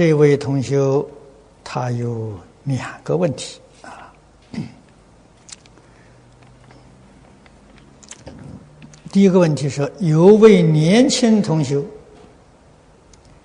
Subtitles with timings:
[0.00, 0.80] 这位同学
[1.62, 2.32] 他有
[2.64, 4.10] 两个问题啊。
[9.12, 11.78] 第一个问题是，有位年轻同学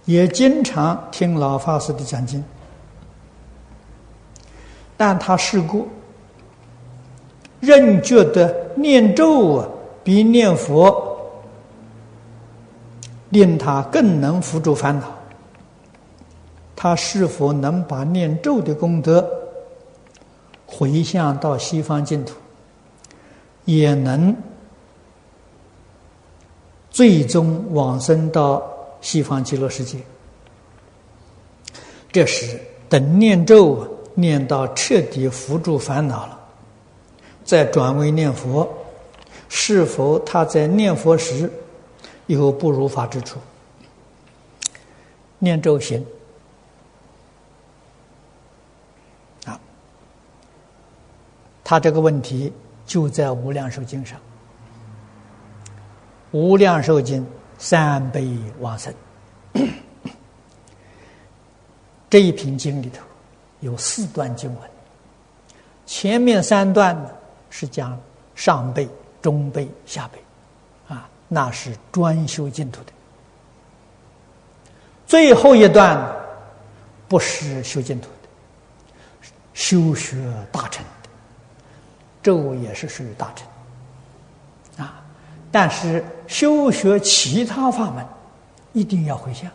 [0.05, 2.41] 也经常听老法师的讲经，
[4.95, 5.85] 但他试过，
[7.59, 9.67] 仍觉得念咒啊
[10.05, 11.19] 比念佛
[13.27, 15.11] 令他更能扶助烦恼。
[16.85, 19.27] 他是否能把念咒的功德
[20.67, 22.35] 回向到西方净土，
[23.65, 24.35] 也能
[26.91, 28.61] 最终往生到
[29.01, 29.97] 西方极乐世界？
[32.11, 33.83] 这时，等念咒
[34.13, 36.39] 念到彻底扶住烦恼了，
[37.43, 38.71] 再转为念佛，
[39.49, 41.51] 是否他在念佛时
[42.27, 43.39] 有不如法之处？
[45.39, 46.05] 念咒行。
[51.67, 52.53] 他这个问题
[52.85, 54.19] 就在《无量寿经》上，
[56.29, 57.23] 《无量寿经》
[57.57, 58.93] 三悲往生
[62.07, 63.01] 这一品经里头
[63.61, 64.69] 有四段经文，
[65.87, 67.09] 前面三段呢
[67.49, 67.99] 是讲
[68.35, 68.87] 上辈、
[69.19, 72.91] 中辈、下辈，啊，那是专修净土的；
[75.07, 75.99] 最后一段
[77.07, 78.29] 不是修净土的，
[79.55, 80.15] 修学
[80.51, 80.85] 大乘。
[82.25, 84.99] 咒也是属于大乘啊，
[85.51, 88.03] 但是修学其他法门，
[88.73, 89.51] 一定要回向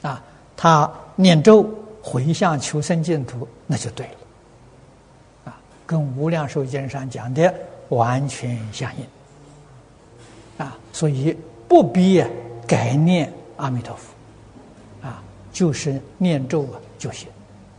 [0.00, 0.24] 啊。
[0.56, 1.68] 他念咒
[2.02, 7.54] 回向求生净土，那就对了啊，跟《无量寿经》上讲的
[7.90, 10.74] 完全相应啊。
[10.92, 11.36] 所以
[11.68, 12.24] 不必
[12.66, 17.28] 改念阿弥陀佛啊，就是念咒啊就行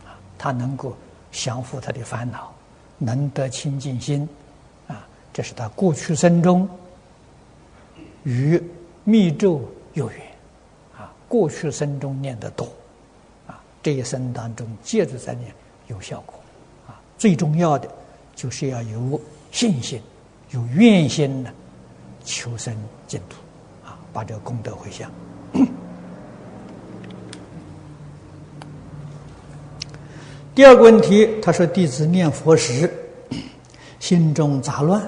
[0.06, 0.96] 啊，他能够
[1.32, 2.54] 降服他的烦恼。
[3.02, 4.28] 能得清净心，
[4.86, 6.68] 啊，这是他过去生中
[8.24, 8.62] 与
[9.04, 9.62] 密咒
[9.94, 10.20] 有缘，
[10.96, 12.68] 啊，过去生中念得多，
[13.46, 15.50] 啊，这一生当中接着再念
[15.88, 16.34] 有效果，
[16.86, 17.88] 啊，最重要的
[18.36, 19.18] 就是要有
[19.50, 19.98] 信心、
[20.50, 21.50] 有愿心的
[22.22, 23.36] 求生净土，
[23.82, 25.10] 啊，把这个功德回向。
[30.60, 32.92] 第二个问题，他说：“弟子念佛时，
[33.98, 35.02] 心中杂乱，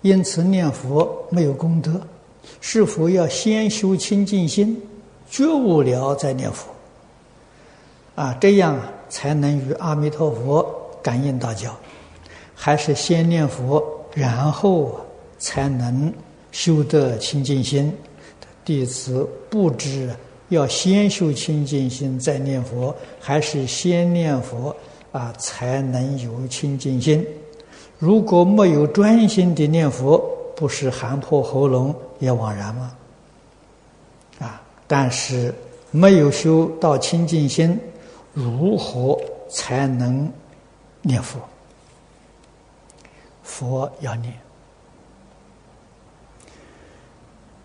[0.00, 2.00] 因此念佛没有功德。
[2.62, 4.80] 是否要先修清净心，
[5.28, 6.70] 觉悟了再念佛？
[8.14, 10.66] 啊，这样才能与阿弥陀佛
[11.02, 11.70] 感应道交？
[12.54, 13.84] 还是先念佛，
[14.14, 14.98] 然后
[15.38, 16.10] 才能
[16.50, 17.92] 修得清净心？
[18.64, 20.08] 弟子不知。”
[20.48, 24.74] 要先修清净心，再念佛，还是先念佛
[25.12, 27.26] 啊，才能有清净心？
[27.98, 30.18] 如果没有专心的念佛，
[30.54, 32.94] 不是喊破喉咙也枉然吗？
[34.38, 34.62] 啊！
[34.86, 35.54] 但是
[35.90, 37.78] 没有修到清净心，
[38.32, 39.20] 如何
[39.50, 40.32] 才能
[41.02, 41.40] 念佛？
[43.42, 44.32] 佛要念，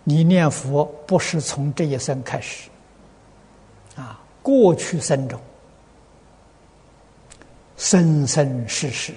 [0.04, 2.70] 你念佛不是从这一生开始。
[4.44, 5.40] 过去生中，
[7.78, 9.14] 生生世世，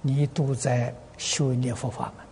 [0.00, 2.24] 你都在修念佛法门，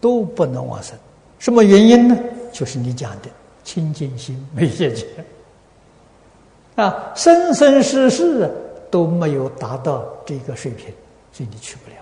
[0.00, 0.94] 都不能往生。
[1.38, 2.16] 什么原因呢？
[2.52, 3.28] 就是你讲的
[3.64, 5.06] 清净心没解决。
[6.76, 8.52] 啊，生生世世
[8.90, 10.94] 都没有达到这个水平，
[11.32, 11.96] 所以你去不了。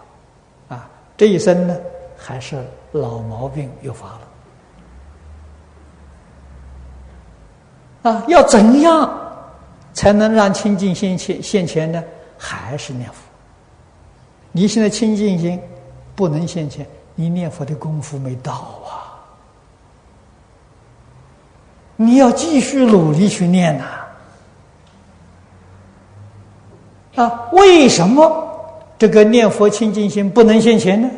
[0.77, 1.77] 啊，这一生呢，
[2.17, 2.61] 还是
[2.93, 4.21] 老毛病又发了。
[8.03, 9.28] 啊，要怎样
[9.99, 12.01] 才能让清净心现现前呢？
[12.39, 13.17] 还是念佛。
[14.53, 15.61] 你现在清净心
[16.15, 16.87] 不能现前，
[17.17, 19.19] 你念佛的功夫没到啊！
[21.97, 23.85] 你要继续努力去念呐。
[27.17, 28.49] 啊，为什么
[28.97, 31.11] 这个念佛清净心不能现前呢？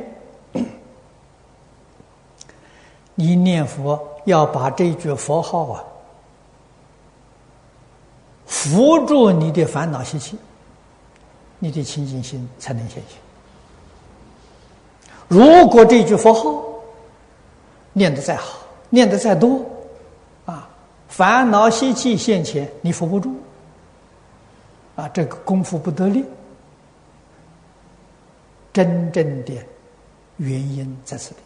[3.14, 5.84] 你念佛要把这句佛号啊。
[8.50, 10.36] 扶住你的烦恼习气，
[11.60, 13.16] 你的清净心才能现前。
[15.28, 16.60] 如果这句佛号
[17.92, 18.58] 念得再好，
[18.88, 19.64] 念得再多，
[20.46, 20.68] 啊，
[21.08, 23.32] 烦恼习气现前，你扶不住，
[24.96, 26.24] 啊，这个功夫不得力。
[28.72, 29.54] 真正的
[30.38, 31.36] 原因在这里。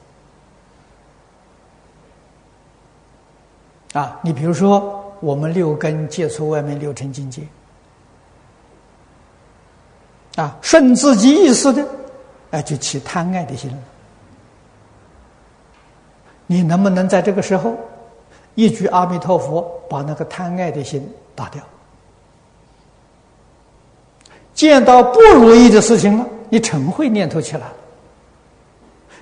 [3.93, 5.04] 啊，你比如说。
[5.25, 7.43] 我们六根接触外面六尘境界，
[10.37, 11.83] 啊，顺自己意思的，
[12.51, 13.79] 哎，就起贪爱的心了。
[16.47, 17.75] 你能不能在这个时候，
[18.55, 21.63] 一句阿弥陀佛，把那个贪爱的心打掉？
[24.53, 27.75] 见到不如意的事情了，你嗔恚念头起来了，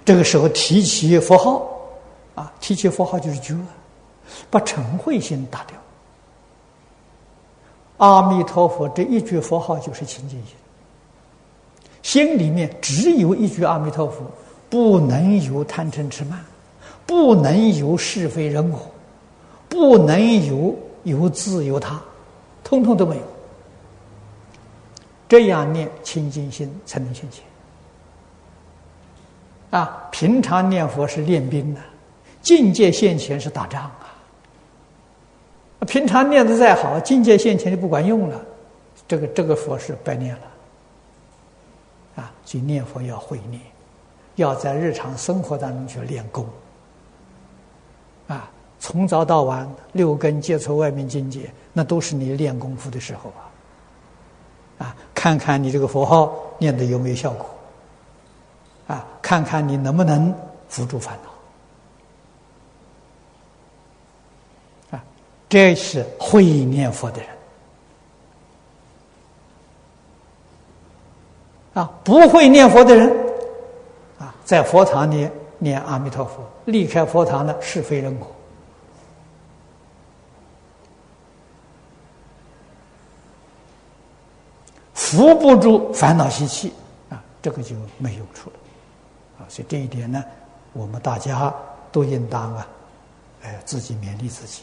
[0.04, 1.64] 这个时候提起佛号，
[2.34, 3.56] 啊，提起佛号就是觉，
[4.50, 5.76] 把嗔恚心打掉。
[8.02, 10.56] 阿弥陀佛这一句佛号就是清净心，
[12.02, 14.24] 心里面只有一句阿弥陀佛，
[14.68, 16.44] 不能有贪嗔痴慢。
[17.06, 18.80] 不能有是非人我，
[19.68, 22.00] 不能有有自有他，
[22.64, 23.22] 通通都没有。
[25.28, 27.44] 这样念清净心才能现前。
[29.70, 31.80] 啊，平常念佛是练兵的，
[32.40, 33.88] 境界现前是打仗。
[35.86, 38.40] 平常念的再好，境界现前就不管用了，
[39.08, 40.42] 这个这个佛是白念了。
[42.16, 43.60] 啊，所以念佛要会念，
[44.36, 46.46] 要在日常生活当中去练功。
[48.28, 54.86] 啊，从早到晚，六根接触外面境界，那都是你练功夫的时候啊！
[54.86, 57.46] 啊，看看你这个佛号念的有没有效果，
[58.88, 60.34] 啊，看看你能不能
[60.68, 61.16] 扶住烦
[64.90, 65.04] 恼，啊，
[65.52, 67.28] 这是会念佛的人。
[71.74, 73.06] 啊，不会念佛的人，
[74.18, 75.28] 啊，在佛堂里。
[75.58, 78.26] 念阿弥陀佛，离开佛堂的是非人我，
[84.92, 86.72] 扶不住烦恼习气
[87.10, 88.56] 啊，这个就没用处了
[89.38, 89.46] 啊。
[89.48, 90.24] 所以这一点呢，
[90.72, 91.54] 我们大家
[91.92, 92.66] 都应当啊，
[93.42, 94.62] 哎，自己勉励自己。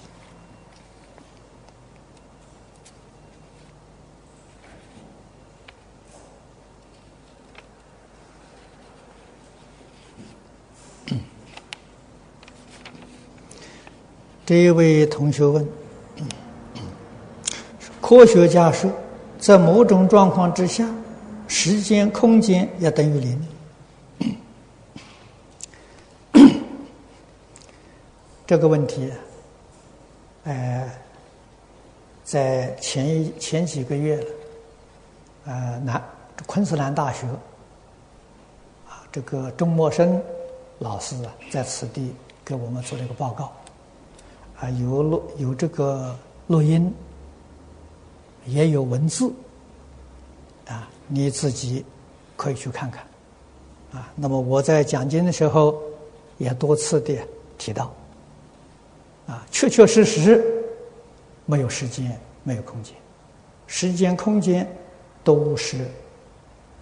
[14.49, 15.63] 这一位同学问：
[18.01, 18.91] 科学家说，
[19.37, 20.89] 在某种状况之下，
[21.47, 23.47] 时间、空间要等于零。
[28.47, 29.11] 这个问题，
[30.45, 30.91] 呃，
[32.23, 34.19] 在前一前几个月，
[35.45, 36.03] 呃，南
[36.47, 37.27] 昆士兰大学
[38.87, 40.19] 啊，这个钟默生
[40.79, 43.53] 老师啊，在此地给我们做了一个报告。
[44.59, 46.13] 啊，有录有这个
[46.47, 46.93] 录音，
[48.45, 49.31] 也有文字，
[50.67, 51.85] 啊，你自己
[52.35, 53.03] 可以去看看，
[53.93, 55.81] 啊，那么我在讲经的时候
[56.37, 57.17] 也多次的
[57.57, 57.93] 提到，
[59.27, 60.43] 啊，确确实实
[61.45, 62.93] 没有时间，没有空间，
[63.65, 64.69] 时间空间
[65.23, 65.87] 都是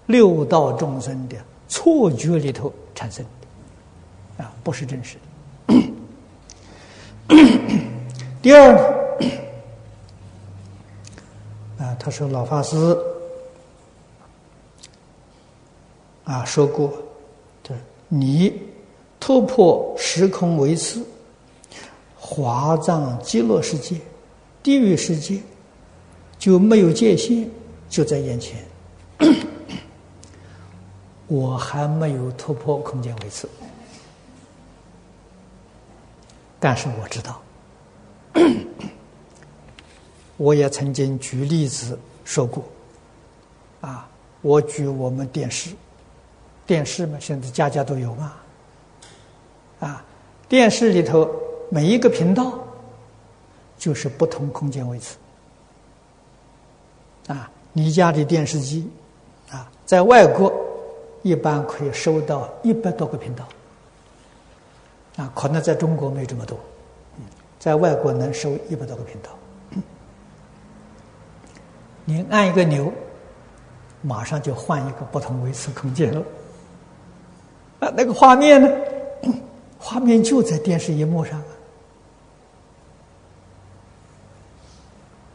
[0.07, 1.37] 六道众生的
[1.67, 5.21] 错觉里头产生的，啊，不是真实的。
[8.41, 8.75] 第二
[11.79, 12.97] 啊，他说老法师
[16.23, 16.93] 啊说过，
[17.63, 17.75] 对，
[18.07, 18.61] 你
[19.19, 21.05] 突破时空维次，
[22.15, 23.99] 华藏极乐世界、
[24.63, 25.41] 地狱世界
[26.37, 27.49] 就没有界限，
[27.89, 28.63] 就在眼前。
[31.27, 33.49] 我还没有突破空间维次。
[36.59, 37.39] 但是我知道，
[40.37, 42.63] 我也曾经举例子说过，
[43.81, 44.07] 啊，
[44.41, 45.71] 我举我们电视，
[46.65, 48.33] 电视嘛，现在家家都有嘛，
[49.79, 50.05] 啊，
[50.47, 51.29] 电视里头
[51.69, 52.59] 每一个频道
[53.77, 55.15] 就是不同空间位置，
[57.27, 58.89] 啊，你家的电视机，
[59.49, 60.53] 啊，在外国
[61.23, 63.47] 一般可以收到一百多个频道。
[65.17, 66.55] 啊，可能在中国没这么多，
[67.67, 69.29] 在外国能收一百多个频道。
[72.05, 72.93] 你按一个钮，
[74.01, 76.23] 马上就换一个不同维次空间了。
[77.81, 78.69] 啊，那个画面呢？
[79.77, 81.43] 画面就在电视荧幕上，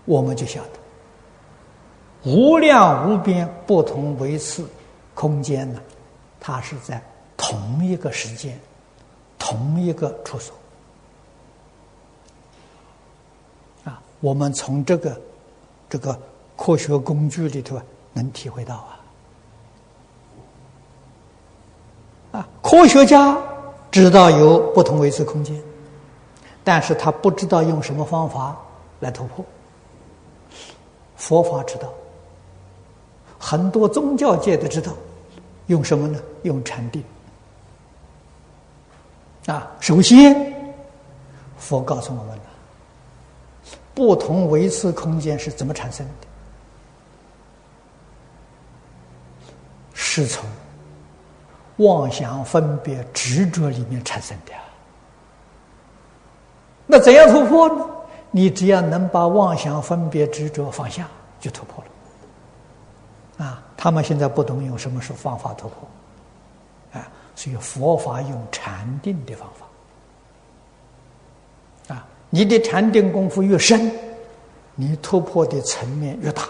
[0.06, 4.66] 我们就晓得，无量无边不同维次
[5.12, 5.78] 空间呢，
[6.40, 6.98] 它是在
[7.36, 8.58] 同一个时间。
[9.38, 10.56] 同一个处所
[13.84, 15.20] 啊，我们从这个
[15.90, 16.18] 这个
[16.56, 17.78] 科学工具里头
[18.14, 19.00] 能体会到啊
[22.38, 23.36] 啊，科学家
[23.90, 25.60] 知道有不同维次空间，
[26.64, 28.56] 但是他不知道用什么方法
[29.00, 29.44] 来突破。
[31.16, 31.92] 佛法知道，
[33.38, 34.92] 很多宗教界的知道，
[35.66, 36.18] 用什么呢？
[36.42, 37.02] 用禅定。
[39.46, 40.54] 啊，首先，
[41.58, 42.42] 佛告诉我们了，
[43.94, 46.26] 不同维次空间是怎么产生的？
[49.92, 50.48] 是从
[51.76, 54.52] 妄想、分别、执着里面产生的。
[56.86, 57.86] 那怎样突破呢？
[58.30, 61.08] 你只要能把妄想、分别、执着放下，
[61.38, 63.44] 就突破了。
[63.46, 65.88] 啊，他们现在不懂用什么是方法突破。
[67.00, 69.61] 啊所以佛法用禅定的方法，
[72.34, 73.92] 你的禅定功夫越深，
[74.74, 76.48] 你突破的层面越大。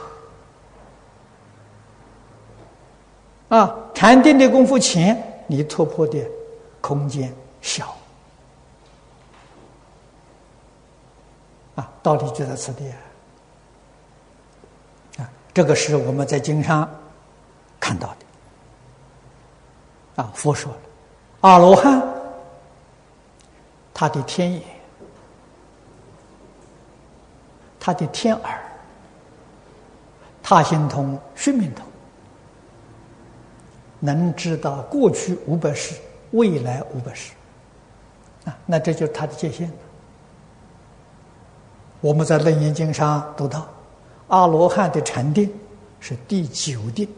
[3.48, 6.24] 啊，禅定的功夫浅，你突破的
[6.80, 7.96] 空间小。
[11.74, 12.88] 啊，道理就在此地。
[15.18, 16.88] 啊，这个是我们在经上
[17.80, 18.16] 看到的。
[20.22, 20.78] 啊，佛说了，
[21.40, 22.00] 阿罗汉
[23.92, 24.62] 他的天眼、
[27.84, 28.62] 他的天耳、
[30.40, 31.84] 他心通、须弥通，
[33.98, 35.96] 能知道过去五百世、
[36.30, 37.32] 未来五百世，
[38.44, 39.68] 啊，那这就是他的界限
[42.00, 43.66] 我们在《楞严经》上读到，
[44.28, 45.52] 阿罗汉的禅定
[45.98, 47.08] 是第九定。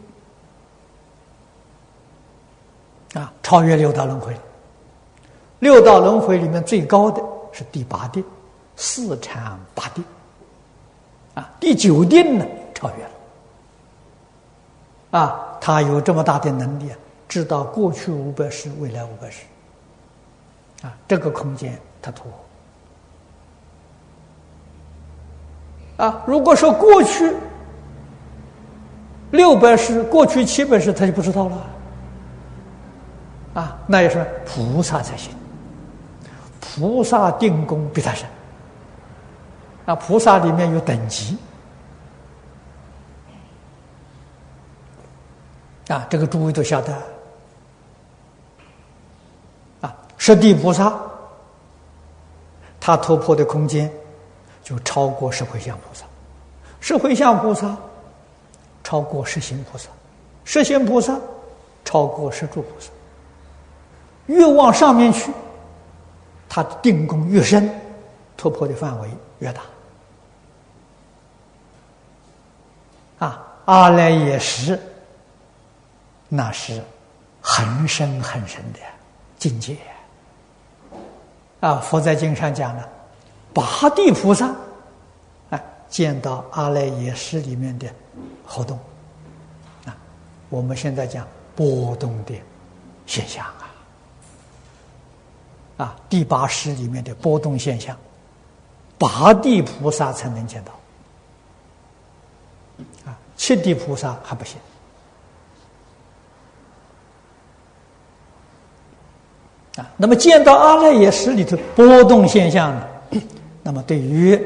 [3.13, 4.35] 啊，超越六道轮回。
[5.59, 8.25] 六道轮回里面最高的是第八定，
[8.75, 10.03] 四禅八定。
[11.35, 13.09] 啊，第九定呢，超越了。
[15.11, 19.43] 啊，他有这么大的能力啊，知道过去五百世，未来五百世。
[20.81, 22.23] 啊，这个空间他突
[25.97, 26.05] 破。
[26.05, 27.33] 啊，如果说过去
[29.31, 31.67] 六百世，过去七百世，他就不知道了。
[33.53, 35.33] 啊，那也是菩萨才行。
[36.59, 38.27] 菩萨定功比他深。
[39.85, 41.37] 啊，菩萨里面有等级。
[45.87, 46.93] 啊，这个诸位都晓得。
[49.81, 50.91] 啊，十地菩萨，
[52.79, 53.91] 他突破的空间
[54.63, 56.05] 就超过十回向菩萨，
[56.79, 57.77] 十回向菩萨
[58.83, 59.89] 超过十行菩萨，
[60.43, 61.15] 十行菩萨
[61.83, 62.89] 超过十住菩萨。
[64.25, 65.31] 越往上面去，
[66.49, 67.69] 他定功越深，
[68.35, 69.61] 突破的范围越大。
[73.19, 74.79] 啊，阿赖耶识，
[76.27, 76.83] 那是
[77.41, 78.79] 很深很深的
[79.37, 79.77] 境界。
[81.61, 82.87] 啊，佛在经上讲了，
[83.53, 84.53] 八地菩萨，
[85.49, 87.87] 啊，见到阿赖耶识里面的
[88.45, 88.77] 活动，
[89.85, 89.95] 啊，
[90.49, 92.35] 我们现在讲波动的
[93.05, 93.71] 现象啊。
[95.77, 97.97] 啊，第八识里面的波动现象，
[98.97, 100.71] 八地菩萨才能见到，
[103.35, 104.57] 七地菩萨还不行。
[109.77, 112.87] 啊，那么见到阿赖耶识里头波动现象呢？
[113.61, 114.41] 那么对于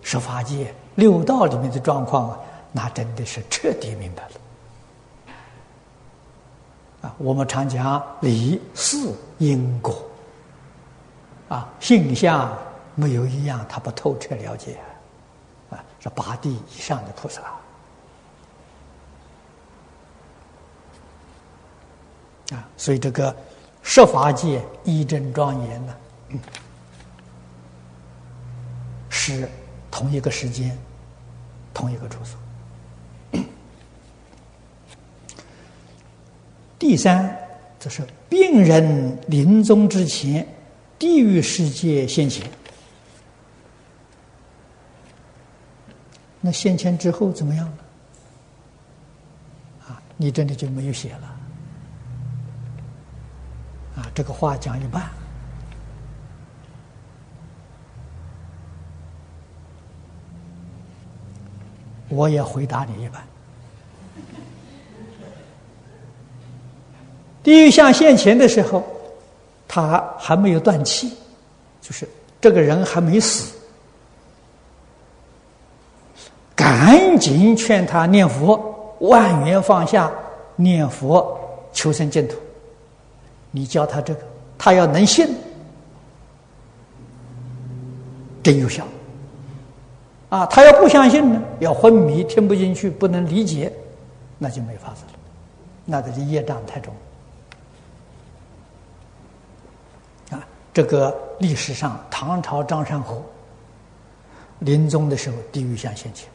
[0.00, 2.38] 十法界六道里面的状况啊，
[2.72, 4.30] 那真的是彻底明白了。
[7.02, 8.96] 啊，我们常讲理事
[9.38, 9.94] 因果。
[11.48, 12.50] 啊，性相
[12.94, 14.78] 没有一样他不透彻了解，
[15.70, 17.42] 啊，是八地以上的菩萨，
[22.52, 23.34] 啊，所以这个
[23.82, 25.94] 设法界一真庄严呢，
[29.08, 29.48] 是
[29.90, 30.78] 同一个时间，
[31.74, 32.38] 同一个处所。
[36.78, 37.36] 第三，
[37.78, 40.46] 就是病人临终之前。
[40.98, 42.48] 地狱世界现前，
[46.40, 47.78] 那现前之后怎么样呢？
[49.88, 51.36] 啊，你这里就没有写了。
[54.14, 55.02] 这个话讲一半，
[62.08, 63.22] 我也回答你一半。
[67.42, 68.82] 地狱像现前的时候。
[69.74, 71.16] 他还没有断气，
[71.80, 72.06] 就是
[72.42, 73.56] 这个人还没死，
[76.54, 80.12] 赶紧劝他念佛，万缘放下，
[80.56, 81.40] 念佛
[81.72, 82.36] 求生净土。
[83.52, 84.20] 你教他这个，
[84.58, 85.28] 他要能信，
[88.42, 88.84] 真有效。
[90.30, 93.70] 啊，他要不相信呢，要昏迷，听不进去，不能理解，
[94.38, 95.18] 那就没法子了，
[95.84, 96.94] 那这是业障太重。
[100.30, 100.42] 啊，
[100.72, 103.22] 这个历史上唐朝张山河
[104.60, 106.26] 临终的时候，地狱相现前，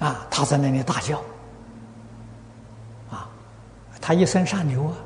[0.00, 1.22] 啊，他在那里大叫，
[4.08, 4.96] 他一生杀牛啊。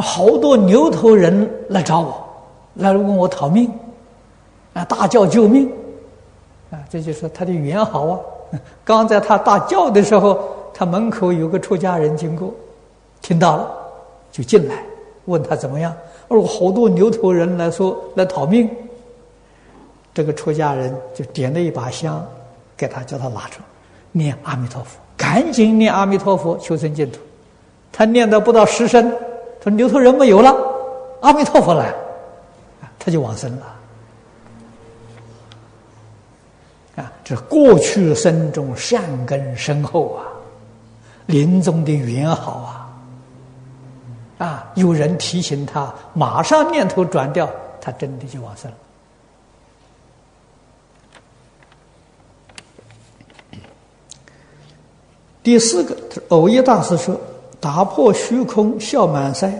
[0.00, 2.24] 好多牛头人来找我，
[2.74, 3.68] 来问我讨命，
[4.72, 5.68] 啊，大叫救命，
[6.70, 8.20] 啊，这就是他的缘好啊。
[8.84, 10.38] 刚在他大叫的时候，
[10.72, 12.54] 他门口有个出家人经过，
[13.20, 13.68] 听到了，
[14.30, 14.84] 就进来
[15.24, 15.92] 问他怎么样。
[16.28, 18.70] 哦，好多牛头人来说来讨命，
[20.14, 22.24] 这个出家人就点了一把香
[22.76, 23.56] 给他，叫他拿着，
[24.12, 27.18] 念阿弥陀佛，赶紧念阿弥陀佛求生净土。
[27.92, 29.14] 他念到不到十声。
[29.62, 30.52] 说牛头人没有了，
[31.20, 31.94] 阿弥陀佛来，
[32.98, 33.66] 他就往生了。
[36.96, 40.26] 啊，这过去生中善根深厚啊，
[41.26, 42.90] 临终的缘好
[44.38, 47.48] 啊，啊，有人提醒他，马上念头转掉，
[47.80, 48.76] 他真的就往生了。
[55.40, 55.96] 第四个，
[56.30, 57.16] 偶一大师说。
[57.62, 59.54] 打破虚空笑满腮，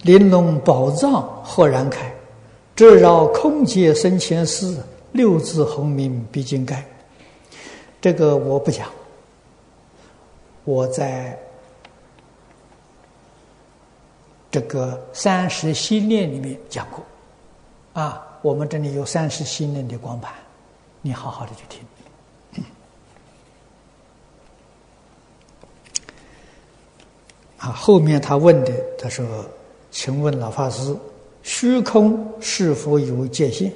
[0.00, 2.10] 玲珑宝藏豁然开，
[2.74, 4.82] 遮绕空界生前事，
[5.12, 6.82] 六字洪名毕竟盖。
[8.00, 8.88] 这个我不讲，
[10.64, 11.38] 我在
[14.50, 17.04] 这个三十心念里面讲过。
[17.92, 20.32] 啊，我们这里有三十心念的光盘，
[21.02, 21.80] 你好好的去听。
[27.58, 29.26] 啊，后面他问的，他说
[29.90, 30.96] ：“请问老法师，
[31.42, 33.72] 虚空是否有界限？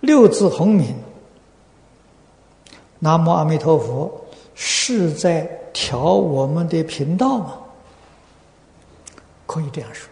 [0.00, 0.94] 六字洪名，
[2.98, 4.10] 南无阿弥陀佛，
[4.54, 5.42] 是在
[5.74, 7.58] 调我们的频道吗？
[9.46, 10.08] 可以这样说。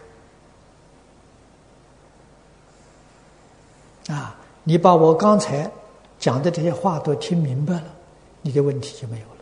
[4.13, 5.69] 啊，你把我刚才
[6.19, 7.85] 讲的这些话都听明白了，
[8.43, 9.33] 你的问题就没有了。”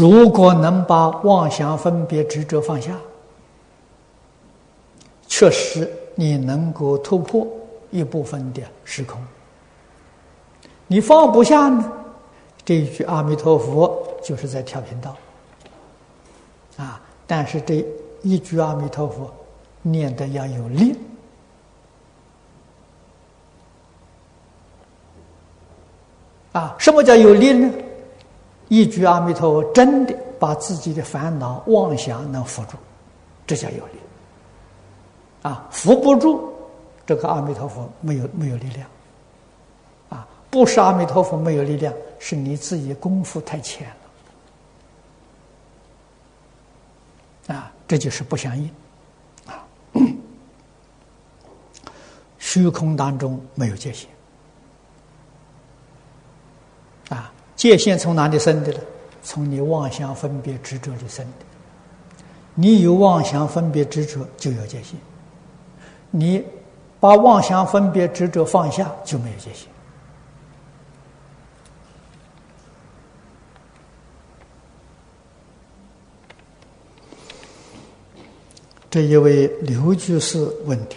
[0.00, 2.96] 如果能把妄想、分别、执着放下，
[5.28, 7.46] 确实你能够突破
[7.90, 9.20] 一部分的时空。
[10.86, 11.92] 你放不下呢？
[12.64, 15.14] 这一句阿弥陀佛就是在调频道
[16.78, 16.98] 啊！
[17.26, 17.84] 但是这
[18.22, 19.30] 一句阿弥陀佛
[19.82, 20.96] 念的要有力
[26.52, 26.74] 啊！
[26.78, 27.70] 什么叫有力呢？
[28.70, 32.76] 一句阿弥陀佛，真的把自己的烦恼妄想能扶住，
[33.44, 33.94] 这叫有力。
[35.42, 36.54] 啊，扶不住，
[37.04, 38.88] 这个阿弥陀佛没有没有力量。
[40.08, 43.88] 啊，不是阿弥陀佛没有力量，是你自己功夫太浅
[47.48, 47.56] 了。
[47.56, 48.70] 啊，这就是不相应。
[49.46, 49.66] 啊，
[52.38, 54.08] 虚空当中没有界限。
[57.08, 57.32] 啊。
[57.60, 58.80] 界限从哪里生的呢？
[59.22, 61.44] 从你妄想分别执着里生的。
[62.54, 64.94] 你有妄想分别执着，就有界限；
[66.10, 66.42] 你
[66.98, 69.68] 把妄想分别执着放下，就没有界限。
[78.88, 80.96] 这一位刘居士问题，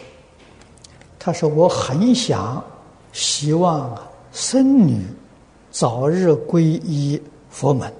[1.20, 2.64] 他说：“我很想，
[3.12, 5.06] 希望啊，孙女。”
[5.74, 7.92] 早日皈依佛门，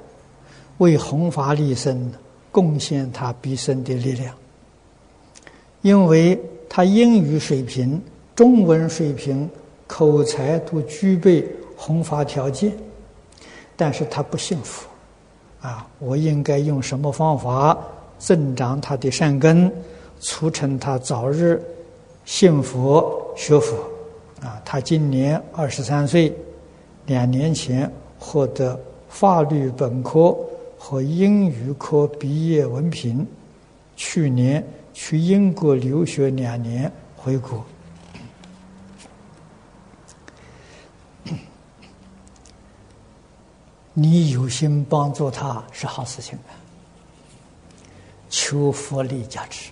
[0.78, 2.12] 为弘法利生
[2.52, 4.32] 贡献他毕生的力量。
[5.82, 8.00] 因为他英语水平、
[8.36, 9.50] 中文水平、
[9.88, 11.44] 口才都具备
[11.76, 12.72] 弘法条件，
[13.76, 14.88] 但是他不信佛。
[15.60, 17.76] 啊，我应该用什么方法
[18.20, 19.72] 增长他的善根，
[20.20, 21.60] 促成他早日
[22.24, 23.76] 信佛学佛？
[24.44, 26.32] 啊，他今年二十三岁。
[27.06, 30.36] 两年前获得法律本科
[30.78, 33.28] 和英语科毕业文凭，
[33.96, 37.64] 去年去英国留学两年回国。
[43.96, 46.58] 你有心帮助他是好事情啊，
[48.28, 49.72] 求佛力加持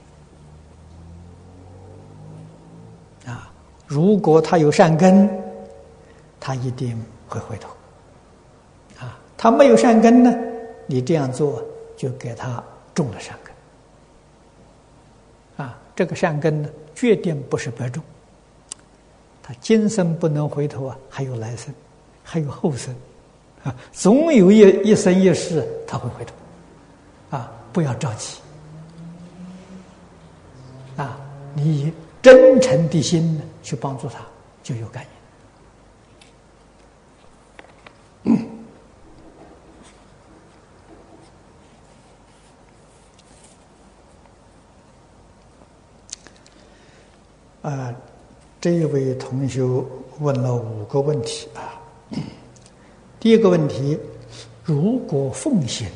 [3.26, 3.52] 啊！
[3.88, 5.28] 如果他有善根，
[6.40, 7.04] 他一定。
[7.32, 7.70] 会回头，
[9.00, 10.36] 啊，他没有善根呢，
[10.86, 11.64] 你这样做
[11.96, 12.62] 就给他
[12.94, 13.54] 种了善根。
[15.66, 18.04] 啊，这个善根呢，决定不是白种。
[19.42, 21.74] 他今生不能回头啊，还有来生，
[22.24, 22.94] 还有后生，
[23.64, 28.38] 啊，总有一一生一世他会回头，啊，不要着急，
[30.98, 31.18] 啊，
[31.54, 34.20] 你以真诚的心呢去帮助他，
[34.62, 35.11] 就有感应。
[47.62, 47.94] 啊。
[48.60, 49.64] 这位同学
[50.20, 51.82] 问了五个问题啊。
[53.20, 53.98] 第一个问题：
[54.64, 55.88] 如果奉行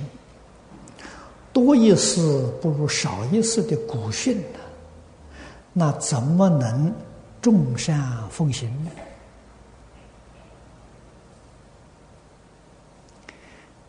[1.53, 4.59] 多一事不如少一事的古训呢，
[5.73, 6.91] 那怎么能
[7.39, 8.89] 众善奉行呢？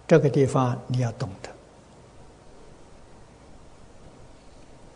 [0.06, 1.48] 这个地方你要懂得，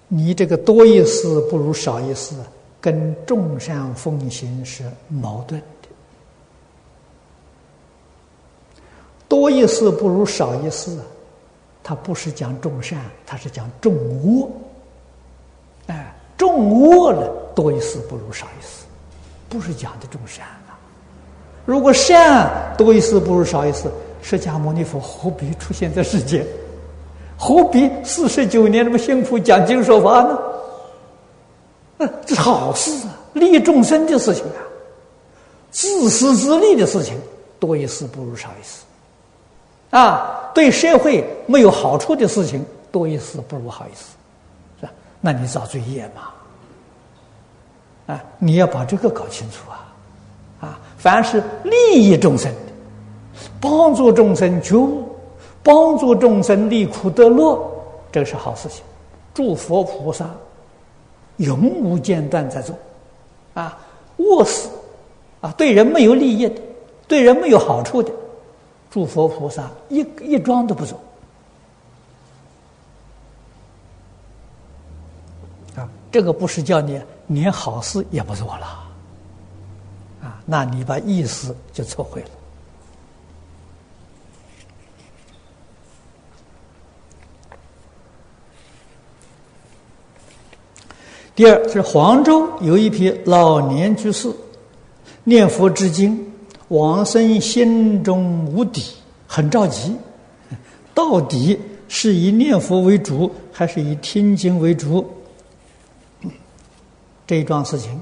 [0.09, 2.35] 你这个多一事不如少一事。
[2.83, 5.89] 跟众善奉行是矛盾的，
[9.29, 10.99] 多一事不如少一事，
[11.83, 14.51] 他不是讲众善，他是讲众恶。
[15.89, 18.87] 哎，众恶了，多一事不如少一事，
[19.47, 20.81] 不是讲的众善啊。
[21.67, 23.91] 如果善多一事不如少一事，
[24.23, 26.45] 释迦牟尼佛何必出现在世间？
[27.39, 30.39] 何必四十九年这么辛苦讲经说法呢？
[32.27, 34.61] 这是好事啊，利众生的事情啊，
[35.71, 37.21] 自私自利的事情
[37.59, 38.83] 多一事不如少一事，
[39.91, 44.05] 啊，对社会没有好处的事情多一事不如好一事，
[44.81, 44.93] 是吧？
[45.21, 48.15] 那你造罪业嘛？
[48.15, 49.93] 啊，你要把这个搞清楚啊，
[50.61, 52.51] 啊，凡是利益众生，
[53.61, 55.09] 帮助众生觉悟，
[55.63, 57.59] 帮助众生离苦得乐，
[58.11, 58.83] 这是好事情，
[59.33, 60.29] 诸佛菩萨。
[61.37, 62.77] 永无间断在做，
[63.55, 63.79] 啊，
[64.19, 64.69] 卧死，
[65.41, 66.61] 啊，对人没有利益的，
[67.09, 68.13] 对人没有好处的，
[68.91, 71.01] 诸佛菩萨一一桩都不做，
[75.77, 78.67] 啊，这个不是叫你连好事也不做了，
[80.23, 82.29] 啊，那你把意思就错会了。
[91.41, 94.31] 第二是黄州有一批老年居士，
[95.25, 96.31] 念佛至今，
[96.69, 98.85] 往生心中无底，
[99.27, 99.97] 很着急，
[100.93, 105.11] 到底是以念佛为主，还是以听经为主？
[107.27, 107.99] 这一桩事情，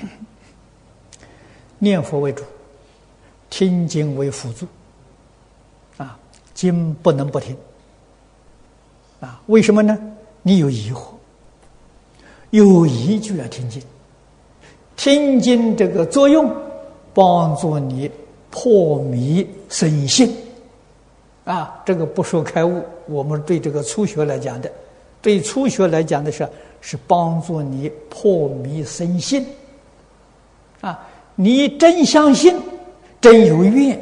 [1.78, 2.42] 念佛为主，
[3.50, 4.66] 听经为辅助，
[5.98, 6.18] 啊，
[6.54, 7.54] 经不能不听，
[9.20, 9.98] 啊，为什么呢？
[10.40, 11.17] 你有疑惑。
[12.50, 13.82] 有疑就要听经，
[14.96, 16.50] 听经这个作用，
[17.12, 18.10] 帮助你
[18.50, 20.34] 破迷生信。
[21.44, 24.70] 啊，这个不说开悟，我们对这个初学来讲的，
[25.22, 26.48] 对初学来讲的是
[26.80, 29.46] 是帮助你破迷生信。
[30.80, 32.54] 啊，你真相信，
[33.20, 33.98] 真有愿，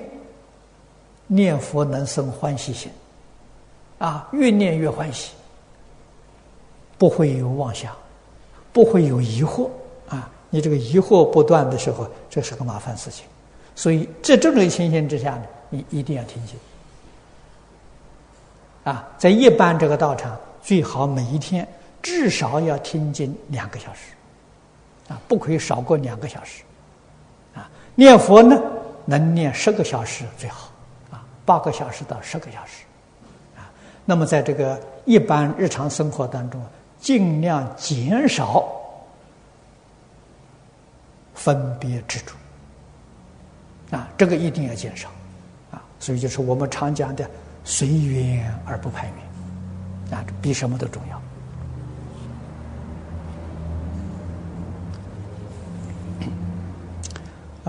[1.27, 2.91] 念佛能生欢喜心，
[3.99, 5.33] 啊，越念越欢喜，
[6.99, 7.93] 不会有妄想。
[8.77, 9.71] 不会有疑惑
[10.07, 10.31] 啊！
[10.51, 13.25] 你这个疑惑不断的时候，这是个麻烦事情。
[13.75, 16.55] 所以在这种情形之下呢，你一定要听经
[18.85, 19.09] 啊！
[19.17, 21.67] 在一般这个道场，最好每一天
[22.03, 24.13] 至少要听经两个小时
[25.09, 26.63] 啊，不可以少过两个小时
[27.55, 27.71] 啊。
[27.95, 28.61] 念佛呢，
[29.07, 30.71] 能念十个小时最好
[31.11, 32.85] 啊，八个小时到十个小时
[33.57, 33.73] 啊。
[34.05, 36.61] 那么在这个一般日常生活当中。
[37.07, 38.65] 尽量减少
[41.35, 42.33] 分别执着
[43.97, 45.09] 啊，这个一定要减少
[45.71, 45.81] 啊。
[46.01, 47.31] 所以就是我们常讲的
[47.63, 49.09] “随缘而不攀
[50.11, 51.17] 缘”，啊，比什么都重要。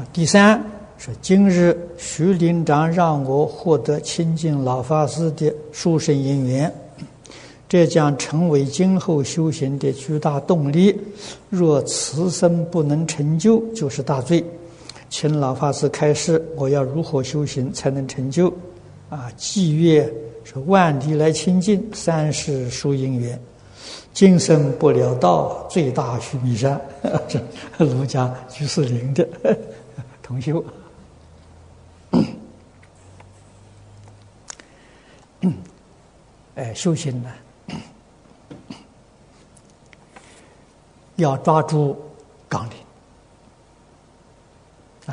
[0.02, 0.60] 啊，第三
[0.98, 6.74] 是今日徐林长让我获得亲近老法师的殊胜因缘。
[7.70, 10.98] 这将成为今后修行的巨大动力。
[11.50, 14.44] 若此生不能成就，就是大罪。
[15.10, 18.54] 请老法师开示，我要如何修行才能成就？
[19.10, 23.40] 啊，祭月是万里来亲近，三世殊因缘，
[24.14, 26.80] 今生不了道，最大须弥山。
[27.28, 27.40] 这
[27.86, 29.28] 儒家居士林的
[30.22, 30.64] 同修。
[36.56, 37.30] 哎，修行呢，
[41.18, 41.96] 要抓住
[42.50, 42.78] 纲领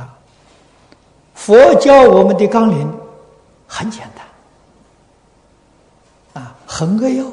[0.00, 0.16] 啊。
[1.34, 2.90] 佛教我们的纲领
[3.66, 4.24] 很简单
[6.42, 7.24] 啊，很扼要：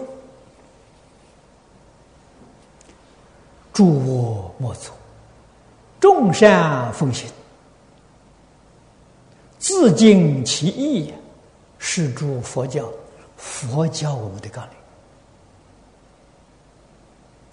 [3.71, 4.93] 诸我莫作，
[5.99, 7.29] 众善奉行，
[9.59, 11.13] 自尽其意，
[11.77, 12.89] 是诸佛教。
[13.37, 14.67] 佛教我们的纲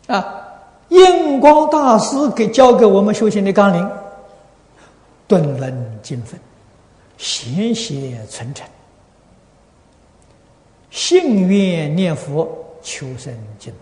[0.07, 0.48] 领啊，
[0.89, 3.91] 印光大师给教给我们修行的纲领：
[5.27, 6.39] 顿能精分，
[7.17, 8.67] 贤邪存诚，
[10.91, 12.49] 信愿念佛，
[12.83, 13.73] 求生净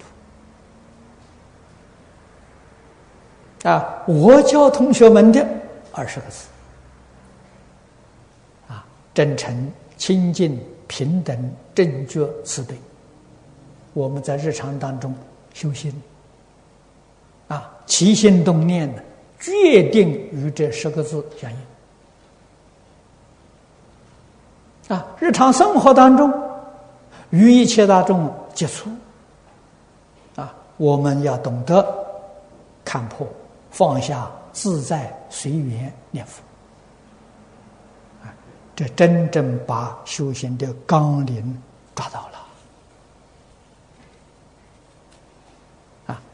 [3.60, 3.68] 土。
[3.68, 5.46] 啊，我教同学们的
[5.92, 6.46] 二十个字：
[8.68, 10.58] 啊，真诚、清净。
[10.88, 11.36] 平等、
[11.74, 12.76] 正觉、慈悲，
[13.92, 15.12] 我们在日常当中
[15.52, 15.92] 修行，
[17.86, 19.02] 起心动念的，
[19.38, 21.58] 决定与这十个字相应。
[24.94, 26.32] 啊，日常生活当中
[27.30, 28.88] 与一切大众接触，
[30.36, 31.84] 啊，我们要懂得
[32.84, 33.26] 看破、
[33.70, 36.42] 放下、自在、随缘念佛。
[38.76, 41.62] 这真正把修行的纲领
[41.94, 42.45] 抓到了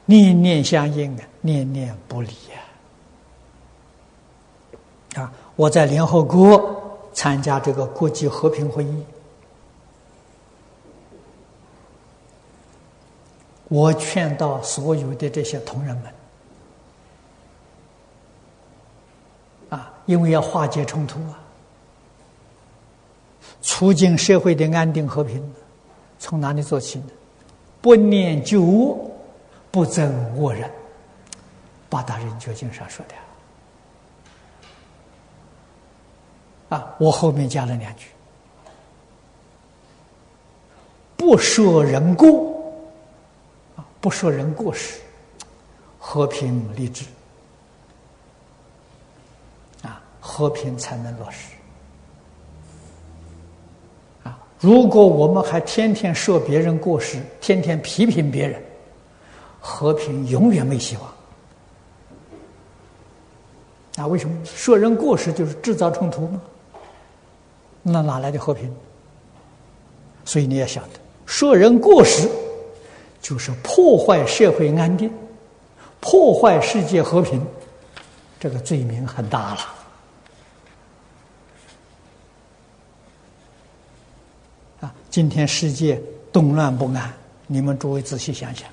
[0.04, 2.28] 念念相应啊，念念不离
[5.14, 5.22] 呀！
[5.22, 9.04] 啊，我在联合国参加这个国际和平会议，
[13.68, 16.12] 我劝到所有的这些同仁们
[19.70, 21.38] 啊，因为要化解冲突啊。
[23.60, 25.40] 促进社会的安定和平，
[26.18, 27.06] 从哪里做起呢？
[27.80, 29.10] 不念旧恶，
[29.72, 30.70] 不憎恶人。
[31.88, 33.14] 八大人觉经上说的。
[36.76, 38.06] 啊，我后面加了两句：
[41.18, 42.54] 不说人过，
[43.76, 44.98] 啊，不说人过失，
[45.98, 47.04] 和平立志，
[49.82, 51.48] 啊，和平才能落实。
[54.22, 58.62] 啊如果我们还天天说别人过失，天天批评别人，
[59.64, 61.10] 和平永远没希望。
[63.94, 66.42] 那，为什么说人过失就是制造冲突吗？
[67.82, 68.74] 那哪来的和平？
[70.24, 70.88] 所以你要晓得，
[71.26, 72.28] 说人过失
[73.20, 75.12] 就是破坏社会安定，
[76.00, 77.44] 破坏世界和平，
[78.40, 79.60] 这个罪名很大了。
[84.80, 86.00] 啊今天世界
[86.32, 87.12] 动乱不安，
[87.46, 88.68] 你们诸位仔细想想，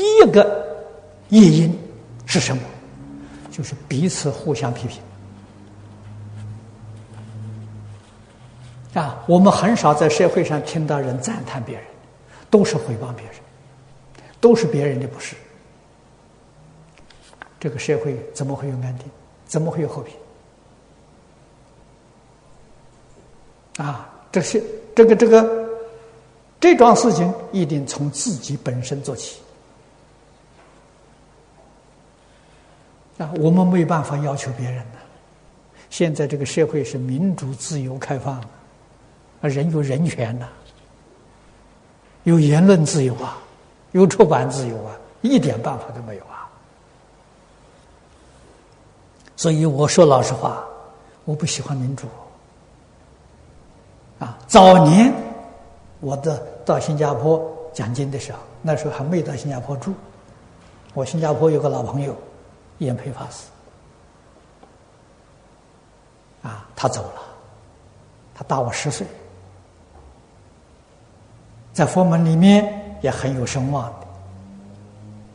[0.00, 0.66] 第一个
[1.28, 1.78] 原因
[2.24, 2.62] 是什么？
[3.50, 4.98] 就是彼此互相批评。
[8.94, 11.84] 啊，我们很少在社会上听到人赞叹别人，
[12.48, 13.34] 都是诽谤别人，
[14.40, 15.36] 都是别人的不是。
[17.60, 19.06] 这个社会怎么会有安定？
[19.44, 20.14] 怎么会有和平？
[23.84, 24.62] 啊，这些
[24.96, 25.68] 这个这个
[26.58, 29.42] 这桩事情一定从自己本身做起。
[33.20, 34.98] 啊，我们没办法要求别人的。
[35.90, 38.44] 现在这个社会是民主、自由、开放，啊，
[39.42, 40.46] 人有人权呐，
[42.22, 43.36] 有言论自由啊，
[43.92, 46.48] 有出版自由啊，一点办法都没有啊。
[49.36, 50.64] 所以我说老实话，
[51.26, 52.06] 我不喜欢民主。
[54.18, 55.12] 啊，早年
[56.00, 59.92] 我的到新加坡讲经的时候，那时候还没到新加坡住。
[60.94, 62.16] 我新加坡有个老朋友，
[62.80, 63.46] 严培法师，
[66.42, 67.22] 啊，他走了，
[68.34, 69.06] 他大我十岁，
[71.72, 73.84] 在佛门里面也很有声望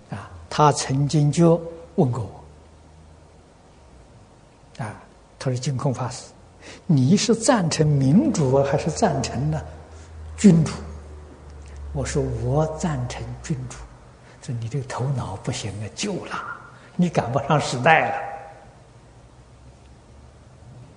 [0.09, 1.61] 的，啊，他曾经就
[1.95, 2.29] 问过
[4.77, 4.93] 我，啊，
[5.39, 6.25] 他说净空法师。
[6.87, 9.61] 你是赞成民主还是赞成呢
[10.35, 10.71] 君主？
[11.93, 13.77] 我说我赞成君主。
[14.41, 16.54] 说你这个头脑不行啊，旧了，
[16.95, 18.09] 你赶不上时代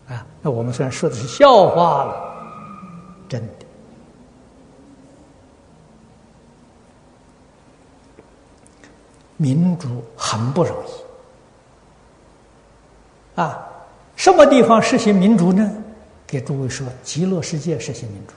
[0.08, 0.16] 了。
[0.16, 2.34] 啊，那我们虽然说的是笑话了，
[3.28, 3.66] 真的，
[9.36, 13.64] 民主很不容易啊。
[14.16, 15.70] 什么地方实行民主呢？
[16.26, 18.34] 给诸位说，极乐世界实行民主，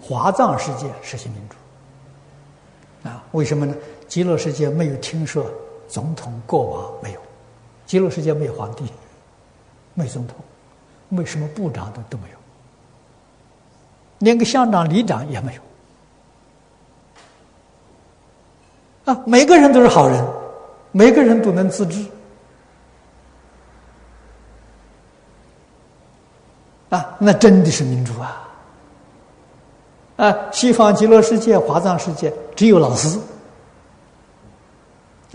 [0.00, 3.08] 华藏世界实行民主。
[3.08, 3.74] 啊，为什么呢？
[4.08, 5.50] 极乐世界没有听说
[5.88, 7.20] 总统、国王没有，
[7.86, 8.84] 极乐世界没有皇帝，
[9.94, 10.36] 没总统，
[11.08, 12.36] 没什么部长都都没有，
[14.18, 15.60] 连个乡长、里长也没有。
[19.12, 20.24] 啊，每个人都是好人，
[20.90, 22.04] 每个人都能自治。
[26.88, 28.48] 啊，那真的是民主啊！
[30.16, 33.18] 啊，西方极乐世界、华藏世界只有老师。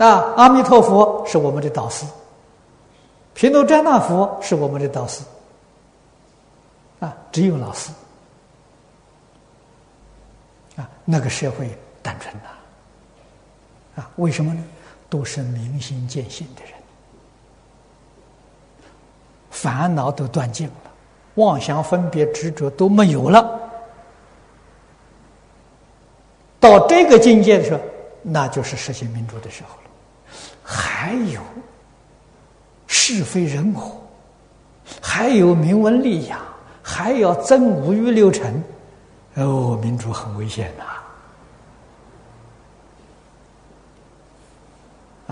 [0.04, 2.04] 啊，阿弥陀佛是我们的导师，
[3.34, 5.22] 毗卢遮那佛是我们的导师。
[6.98, 7.92] 啊，只有老师。
[10.74, 11.70] 啊，那个社会
[12.02, 14.02] 单纯呐。
[14.02, 14.64] 啊，为什么呢？
[15.08, 16.72] 都是明心见性的人，
[19.50, 20.74] 烦恼都断尽了，
[21.34, 23.60] 妄想分别执着都没有了。
[26.58, 27.80] 到这个境界的时候，
[28.22, 29.82] 那就是实现民主的时候了。
[30.64, 31.40] 还有
[32.86, 34.00] 是非人我，
[35.00, 36.40] 还有名闻利养，
[36.82, 38.62] 还要增五欲六尘，
[39.34, 40.84] 哦，民主很危险呐。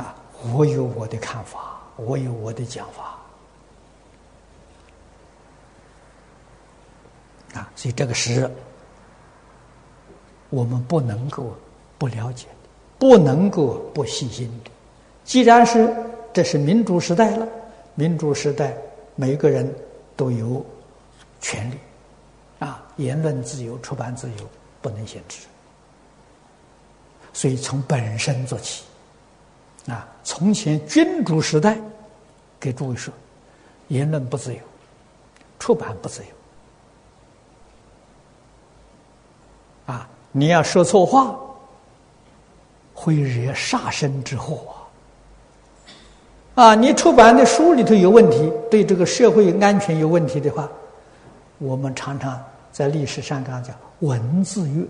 [0.02, 0.14] 啊
[0.52, 3.18] 我有我的看法，我有我的讲法，
[7.58, 8.50] 啊，所以这个是
[10.48, 11.54] 我们不能够
[11.98, 12.46] 不了解，
[12.98, 14.70] 不能够不细心的。
[15.30, 15.94] 既然是
[16.32, 17.46] 这是民主时代了，
[17.94, 18.76] 民主时代
[19.14, 19.72] 每个人
[20.16, 20.66] 都有
[21.40, 21.76] 权利，
[22.58, 24.34] 啊，言论自由、出版自由
[24.82, 25.46] 不能限制，
[27.32, 28.82] 所以从本身做起。
[29.86, 31.78] 啊，从前君主时代，
[32.58, 33.14] 给诸位说，
[33.86, 34.58] 言论不自由，
[35.60, 36.28] 出版不自由。
[39.94, 41.38] 啊，你要说错话，
[42.92, 44.79] 会惹杀身之祸啊！
[46.60, 50.68] 啊，你出版的书里头有问题，对这个社会安全有问题的话，
[51.56, 52.38] 我们常常
[52.70, 54.86] 在历史上刚讲文字狱。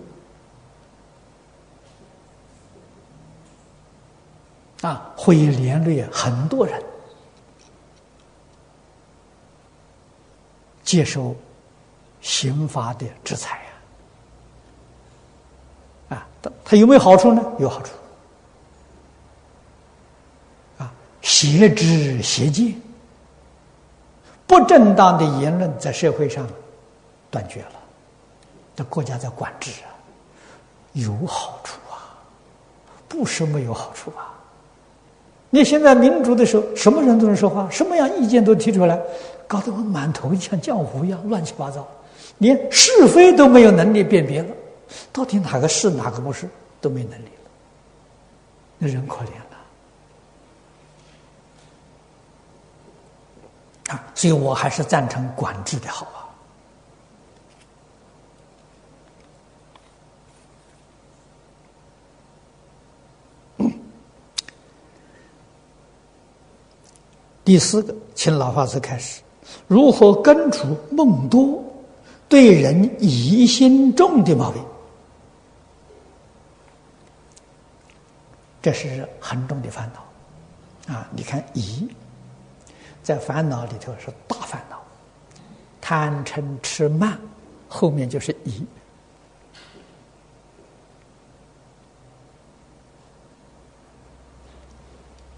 [4.81, 6.83] 啊，会连累很多人
[10.83, 11.37] 接受
[12.21, 13.61] 刑罚的制裁
[16.09, 16.17] 呀！
[16.17, 17.41] 啊，它它有没有好处呢？
[17.61, 17.93] 有好处。
[20.79, 22.75] 啊，邪知邪见，
[24.47, 26.47] 不正当的言论在社会上
[27.31, 27.73] 断绝了，
[28.75, 29.93] 这国家在管制啊，
[30.95, 32.17] 有好处啊，
[33.09, 34.33] 不是没有好处啊。
[35.51, 38.99] 你现在民主的时候，什么人都能说话，什么样意见都提出来，
[39.47, 41.87] 搞得我满头像浆糊一样，乱七八糟，
[42.39, 44.49] 连是非都没有能力辨别了，
[45.13, 46.49] 到底哪个是哪个不是
[46.81, 47.51] 都没能力了，
[48.79, 49.50] 那人可怜了。
[53.90, 54.00] 啊！
[54.14, 56.18] 所以我还是赞成管制的好啊。
[67.44, 69.20] 第四个，请老法师开始，
[69.66, 71.61] 如何根除梦多、
[72.29, 74.64] 对人疑心重的毛病？
[78.62, 81.09] 这是很重的烦恼啊！
[81.11, 81.88] 你看，疑
[83.03, 84.81] 在烦恼里头是大烦恼，
[85.81, 87.19] 贪嗔痴慢，
[87.69, 88.67] 后面就是疑。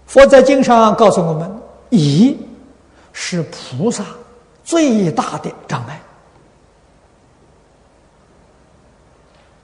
[0.05, 1.61] 佛在经上告诉我们。
[1.89, 2.35] 疑
[3.11, 4.03] 是菩萨
[4.63, 6.01] 最大的障碍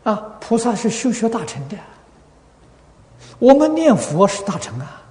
[0.03, 0.15] 啊！
[0.39, 1.75] 菩萨是修学大成的，
[3.39, 5.01] 我们念佛是大成啊。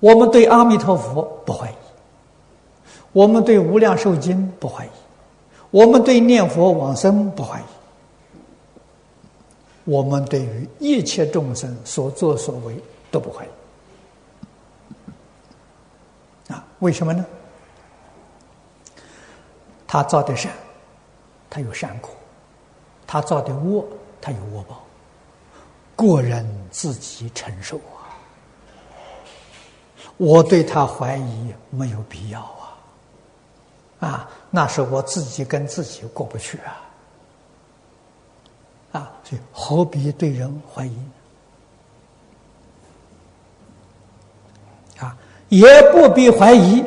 [0.00, 1.74] 我们对阿弥陀佛不怀疑，
[3.12, 4.90] 我们对无量寿经不怀疑，
[5.70, 7.64] 我们对念佛往生不怀疑。
[9.84, 12.76] 我们对于一切众生所作所为
[13.10, 13.48] 都不会
[16.48, 16.62] 啊？
[16.80, 17.24] 为什么呢？
[19.86, 20.52] 他造的善，
[21.48, 22.10] 他有善果；
[23.06, 23.82] 他造的恶，
[24.20, 24.84] 他有恶报。
[25.96, 27.97] 个人自己承受啊！
[30.18, 32.40] 我对他怀疑没有必要
[34.00, 34.06] 啊！
[34.08, 36.82] 啊，那是我自己跟自己过不去啊！
[38.92, 40.98] 啊，所以何必对人怀疑？
[44.98, 45.16] 啊，
[45.48, 46.84] 也不必怀疑。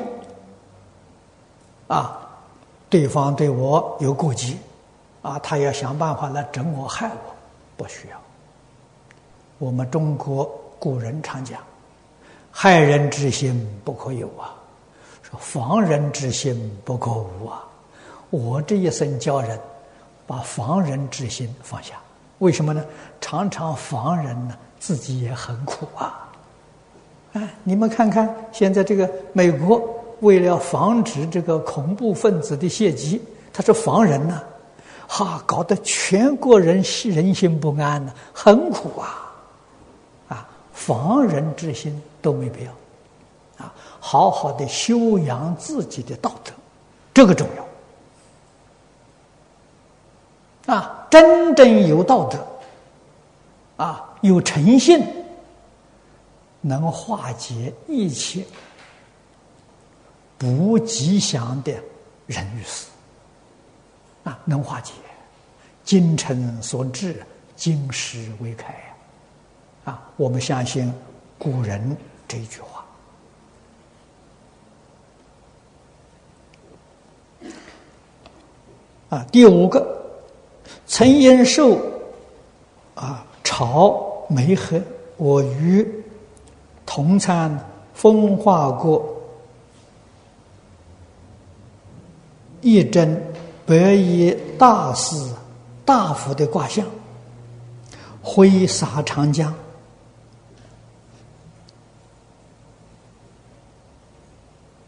[1.87, 2.29] 啊，
[2.89, 4.57] 对方对我有过激，
[5.21, 7.35] 啊，他要想办法来整我害我，
[7.77, 8.17] 不需要。
[9.57, 11.61] 我们中国古人常讲，
[12.51, 14.53] 害人之心不可有啊，
[15.23, 17.63] 说防人之心不可无啊。
[18.29, 19.59] 我这一生教人，
[20.27, 21.95] 把防人之心放下，
[22.39, 22.83] 为什么呢？
[23.19, 26.29] 常常防人呢，自己也很苦啊。
[27.33, 29.97] 哎，你们看看现在这个美国。
[30.21, 33.19] 为了防止这个恐怖分子的袭击，
[33.51, 34.39] 他是防人呢，
[35.07, 36.75] 哈，搞得全国人
[37.05, 39.30] 人心不安呢，很苦，啊，
[40.81, 42.71] 防人之心都没必要，
[43.63, 46.51] 啊，好好的修养自己的道德，
[47.13, 47.47] 这个重
[50.65, 52.47] 要，啊，真正有道德，
[53.77, 55.05] 啊，有诚信，
[56.61, 58.43] 能化解一切。
[60.39, 61.71] 不吉祥的
[62.25, 62.87] 人与事
[64.23, 64.93] 啊，能化解。
[65.83, 67.23] 精诚所至，
[67.55, 68.73] 金石为开
[69.83, 70.01] 啊！
[70.17, 70.93] 我们相信
[71.37, 72.85] 古人这一句话
[79.09, 79.25] 啊。
[79.31, 79.85] 第五个，
[80.85, 81.79] 曾因受
[82.93, 84.85] 啊朝梅恨，
[85.17, 85.87] 我与
[86.85, 87.57] 同参
[87.93, 89.03] 风化过。
[92.61, 93.19] 一针
[93.65, 95.15] 白衣大士
[95.83, 96.85] 大夫的卦象，
[98.21, 99.51] 挥洒长江，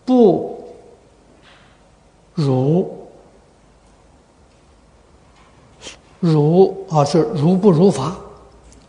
[0.06, 0.64] 不
[2.34, 3.08] 如
[6.20, 8.16] 如啊是如不如法，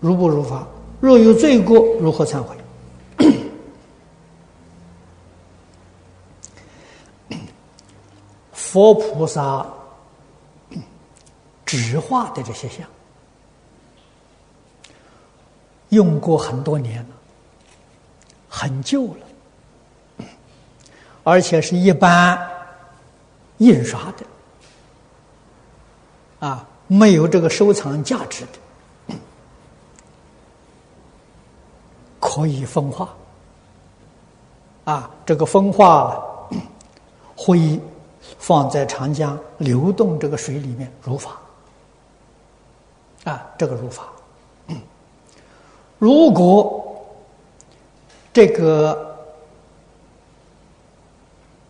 [0.01, 0.67] 如不如法，
[1.01, 2.57] 若有罪过，如何忏悔？
[8.53, 9.67] 佛菩萨
[11.65, 12.87] 纸画的这些像，
[15.89, 17.17] 用过很多年了，
[18.49, 19.24] 很旧了，
[21.25, 22.39] 而且是一般
[23.59, 24.25] 印刷的，
[26.47, 28.45] 啊，没有这个收藏价值
[29.09, 29.17] 的，
[32.21, 33.09] 可以风化，
[34.85, 36.23] 啊，这个风化
[37.35, 37.81] 会。
[38.39, 41.39] 放在长江流动这个水里面如法，
[43.25, 44.05] 啊，这个如法。
[45.99, 47.05] 如果
[48.33, 49.14] 这个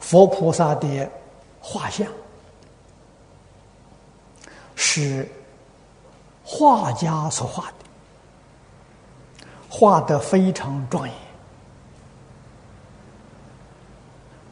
[0.04, 1.10] 佛菩萨的
[1.60, 2.06] 画像
[4.76, 5.26] 是
[6.44, 11.16] 画家所画的，画的非常庄严，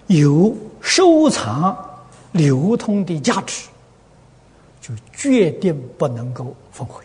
[0.06, 1.76] 有收藏。
[2.32, 3.68] 流通的价值，
[4.80, 7.04] 就决定不能够焚毁。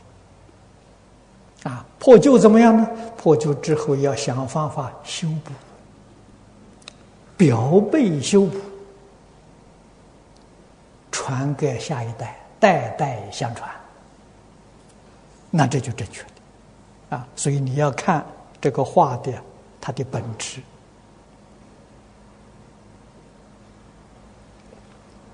[1.63, 2.89] 啊，破旧怎么样呢？
[3.17, 5.51] 破旧之后要想方法修补，
[7.37, 8.57] 表背修补，
[11.11, 13.69] 传给下一代，代代相传。
[15.51, 18.25] 那这就正确的，啊，所以你要看
[18.59, 19.31] 这个画的
[19.79, 20.59] 它的本质。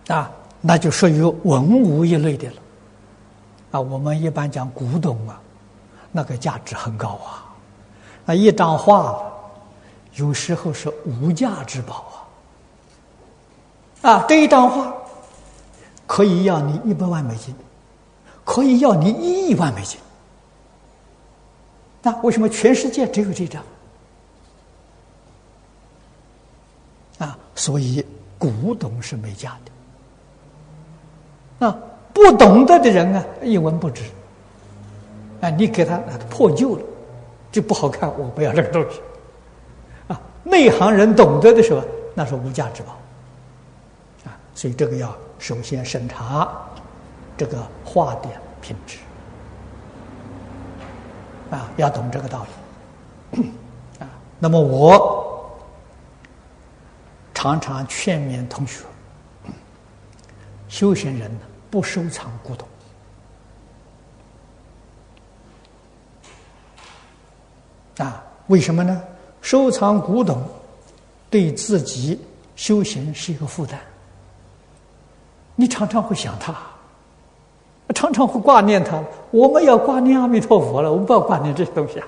[0.10, 0.30] 啊，
[0.60, 2.56] 那就属于文物一类的了。
[3.72, 5.42] 啊，我们一般讲古董啊，
[6.12, 7.50] 那个价值很高啊。
[8.26, 9.33] 那一张画，
[10.16, 12.28] 有时候是无价之宝
[14.02, 14.12] 啊。
[14.12, 14.94] 啊，这一张画
[16.06, 17.56] 可以要你一百万美金，
[18.44, 20.00] 可以要你一亿万美金。
[22.02, 23.64] 那为什么全世界只有这张？
[27.20, 28.06] 啊，所以
[28.38, 29.58] 古董是没价
[31.60, 31.66] 的。
[31.66, 31.78] 啊，
[32.14, 34.04] 不懂得的人啊，一文不值。
[35.40, 35.98] 啊，你给他
[36.30, 36.84] 破旧了，
[37.54, 39.00] 就不好看，我不要这个东西。
[40.44, 41.82] 内行人懂得的时候，
[42.14, 42.92] 那是无价之宝。
[44.26, 46.52] 啊，所以这个要首先审查
[47.38, 48.30] 这个画的
[48.62, 48.98] 品质。
[51.50, 52.46] 啊，要懂这个道
[53.34, 53.44] 理。
[54.00, 55.60] 啊，那么我
[57.34, 58.84] 常常劝勉同学。
[60.68, 61.32] 修行人，
[61.70, 62.68] 不收藏古董
[68.06, 68.24] 啊？
[68.48, 69.04] 为什么呢？
[69.44, 70.42] 收藏古董
[71.30, 72.18] 对自己
[72.56, 73.78] 修行是一个负担。
[75.54, 76.56] 你常常会想他，
[77.94, 79.04] 常常会挂念他。
[79.32, 82.08] 我们要挂念阿弥陀佛了，我们不要挂念这些东西啊！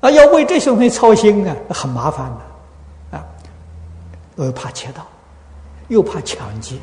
[0.00, 2.32] 啊，要为这些东西操心啊，很麻烦
[3.12, 3.26] 的，啊，
[4.36, 5.06] 又怕窃盗，
[5.88, 6.76] 又怕抢劫，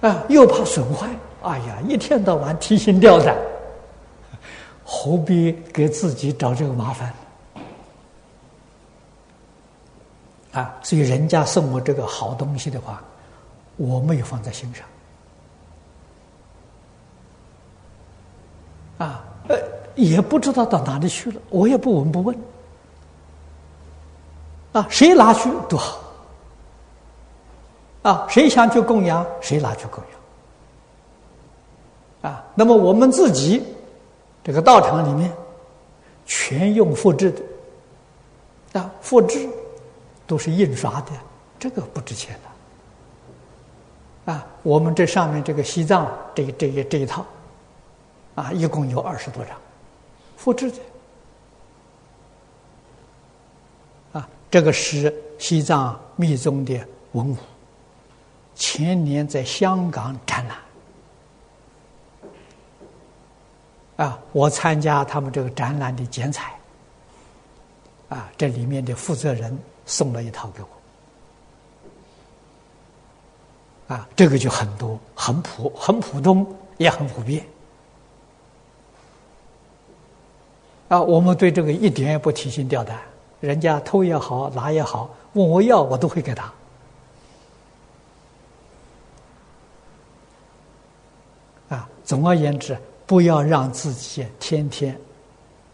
[0.00, 1.08] 啊，又怕损坏，
[1.42, 3.36] 哎呀，一天到晚提心吊胆，
[4.92, 7.14] 何必给自己找这个麻烦？
[10.50, 13.00] 啊，所以人家送我这个好东西的话，
[13.76, 14.84] 我没有放在心上。
[18.98, 19.56] 啊，呃，
[19.94, 22.36] 也不知道到哪里去了，我也不闻不问。
[24.72, 26.00] 啊，谁拿去都好。
[28.02, 30.02] 啊，谁想去供养，谁拿去供
[32.22, 32.32] 养。
[32.32, 33.62] 啊，那么我们自己
[34.42, 35.32] 这个道场里面，
[36.26, 37.30] 全用复制
[38.72, 39.48] 的，啊，复制
[40.26, 41.12] 都是印刷的，
[41.58, 44.32] 这个不值钱的。
[44.32, 47.24] 啊，我们这上面这个西藏这这一这一套。
[48.36, 49.54] 啊，一共有二十多张，
[50.36, 50.78] 复制的。
[54.12, 56.80] 啊，这个是西藏密宗的
[57.12, 57.36] 文物，
[58.54, 60.56] 前年在香港展览。
[64.00, 66.54] 啊，我参加他们这个展览的剪彩。
[68.08, 70.62] 啊，这里面的负责人送了一套给
[73.88, 73.94] 我。
[73.94, 76.46] 啊，这个就很多，很普，很普通，
[76.78, 77.44] 也很普遍。
[80.88, 82.98] 啊，我们对这个一点也不提心吊胆，
[83.38, 86.50] 人家偷也好，拿也好，问我要，我都会给他。
[91.68, 92.76] 啊，总而言之，
[93.10, 94.96] 不要让自己天天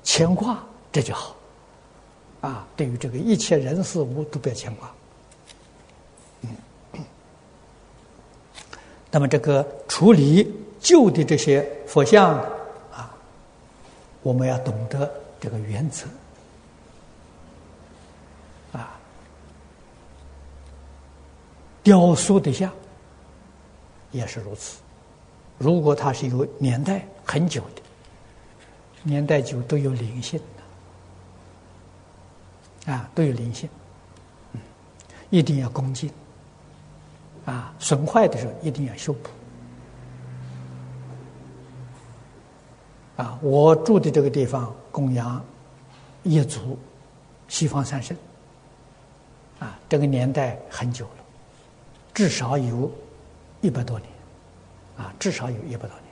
[0.03, 0.59] 牵挂，
[0.91, 1.37] 这就好。
[2.41, 4.91] 啊，对于这个一切人事物都不要牵挂。
[9.11, 12.39] 那么，这个处理旧的这些佛像
[12.91, 13.15] 啊。
[14.23, 16.07] 我们要懂得这个原则
[18.73, 18.99] 啊，
[21.83, 22.73] 雕塑的像
[24.11, 24.79] 也是如此。
[25.59, 27.83] 如果它是有年代很久的，
[29.03, 30.41] 年代久都有灵性
[32.87, 33.69] 啊，都有灵性，
[34.53, 34.61] 嗯，
[35.31, 36.09] 一定要恭敬。
[37.45, 39.31] 啊，损坏的时候一定要修补。
[43.23, 45.45] 啊，我住的这个地方供养
[46.25, 46.77] 一族
[47.47, 48.17] 西方三圣，
[49.61, 51.25] 啊，这个年代很久了，
[52.13, 52.91] 至少有
[53.61, 54.11] 一百多年，
[54.99, 56.06] 啊，至少有一百多年，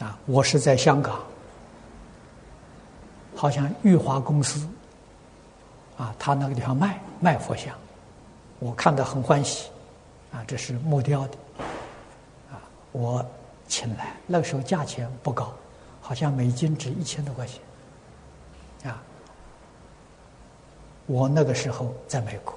[0.00, 1.18] 啊，我是在香港，
[3.34, 4.68] 好像玉华公司，
[5.96, 7.74] 啊，他那个地方卖卖佛像，
[8.58, 9.70] 我看到很欢喜，
[10.32, 11.38] 啊，这是木雕的。
[12.52, 12.60] 啊
[12.92, 13.24] 我
[13.68, 15.52] 请来，那个时候价钱不高，
[16.00, 19.02] 好像每斤值一千多块钱，啊，
[21.06, 22.54] 我那个时候在美国，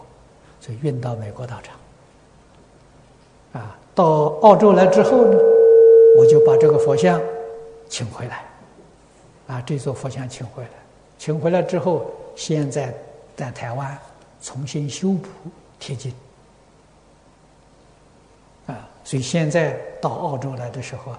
[0.62, 4.06] 所以运到美国道场，啊，到
[4.42, 5.38] 澳洲来之后呢，
[6.18, 7.22] 我就把这个佛像
[7.88, 8.44] 请回来，
[9.48, 10.70] 啊，这座佛像请回来，
[11.18, 12.94] 请回来之后，现在
[13.36, 13.98] 在台湾
[14.42, 15.30] 重新修补
[15.80, 16.14] 贴金。
[18.68, 21.16] 啊所以现在到澳洲来的时候，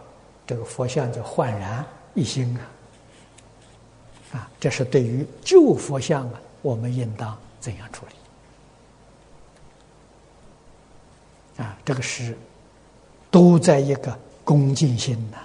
[0.47, 1.84] 这个佛像就焕然
[2.14, 2.61] 一新啊！
[4.32, 8.07] 啊，这是对于旧佛像啊，我们应当怎样处
[11.57, 11.64] 理？
[11.64, 12.38] 啊，这个是
[13.28, 14.16] 都在一个
[14.51, 15.39] 恭敬心呐。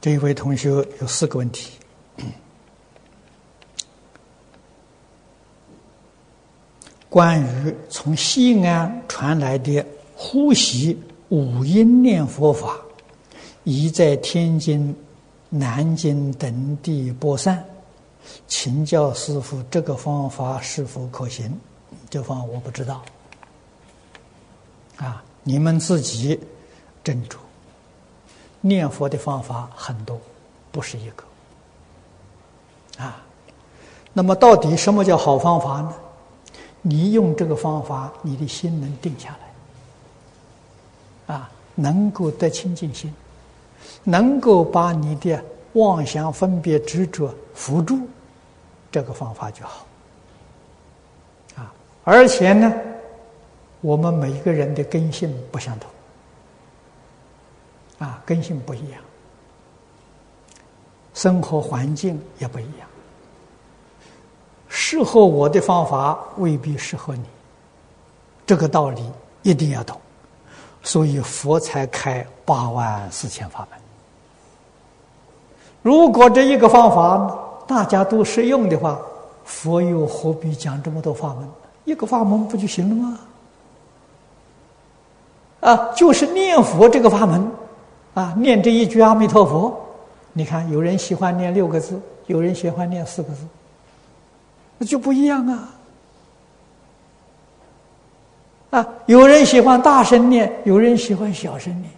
[0.00, 0.68] 这一位同学
[1.00, 1.72] 有四个问题。
[7.08, 10.96] 关于从西安传来的呼吸
[11.30, 12.78] 五音念佛法，
[13.64, 14.94] 已在天津、
[15.48, 17.67] 南京等地播散，
[18.46, 21.58] 请教师傅，这个方法是否可行？
[22.10, 23.02] 这方我不知道。
[24.96, 26.38] 啊，你们自己
[27.04, 27.36] 斟酌。
[28.60, 30.20] 念佛的方法很多，
[30.72, 31.24] 不是一个。
[33.04, 33.22] 啊，
[34.12, 35.94] 那么到底什么叫好方法呢？
[36.82, 39.36] 你用这个方法，你的心能定下
[41.28, 43.14] 来，啊，能够得清净心，
[44.04, 48.00] 能够把你的妄想、分别、执着扶住，
[48.90, 49.86] 这个方法就好。
[51.56, 51.72] 啊，
[52.04, 52.72] 而且呢，
[53.80, 55.90] 我们每一个人的根性不相同，
[57.98, 59.00] 啊，根性不一样，
[61.14, 62.88] 生活环境也不一样。
[64.68, 67.24] 适合我的方法未必适合你，
[68.46, 69.02] 这个道理
[69.42, 70.00] 一定要懂，
[70.82, 73.80] 所以佛才开八万四千法门。
[75.82, 77.38] 如果这一个方法
[77.68, 78.98] 大家都适用的话，
[79.44, 81.46] 佛又何必讲这么多法门？
[81.84, 83.18] 一个法门不就行了吗？
[85.60, 87.46] 啊，就是念佛这个法门，
[88.14, 89.78] 啊，念这一句阿弥陀佛。
[90.32, 93.42] 你看，有人喜欢念六个字，有人喜欢念四个字，
[94.78, 95.68] 那就不一样啊。
[98.70, 101.90] 啊，有人喜欢大声念，有人喜欢小声念，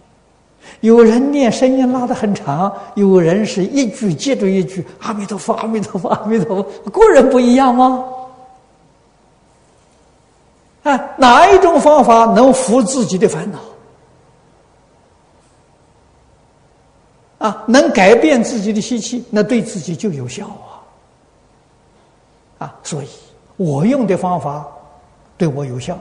[0.81, 8.03] 有人念声音拉得很长，有人是一句接着一句“阿弥陀佛，阿弥陀佛，阿弥陀佛”，个人不一样吗？
[10.83, 13.59] 啊，哪一种方法能服自己的烦恼？
[17.47, 20.45] 啊，能改变自己的习气，那对自己就有效
[22.59, 22.65] 啊！
[22.65, 23.07] 啊，所以
[23.57, 24.67] 我用的方法
[25.37, 25.97] 对我有效，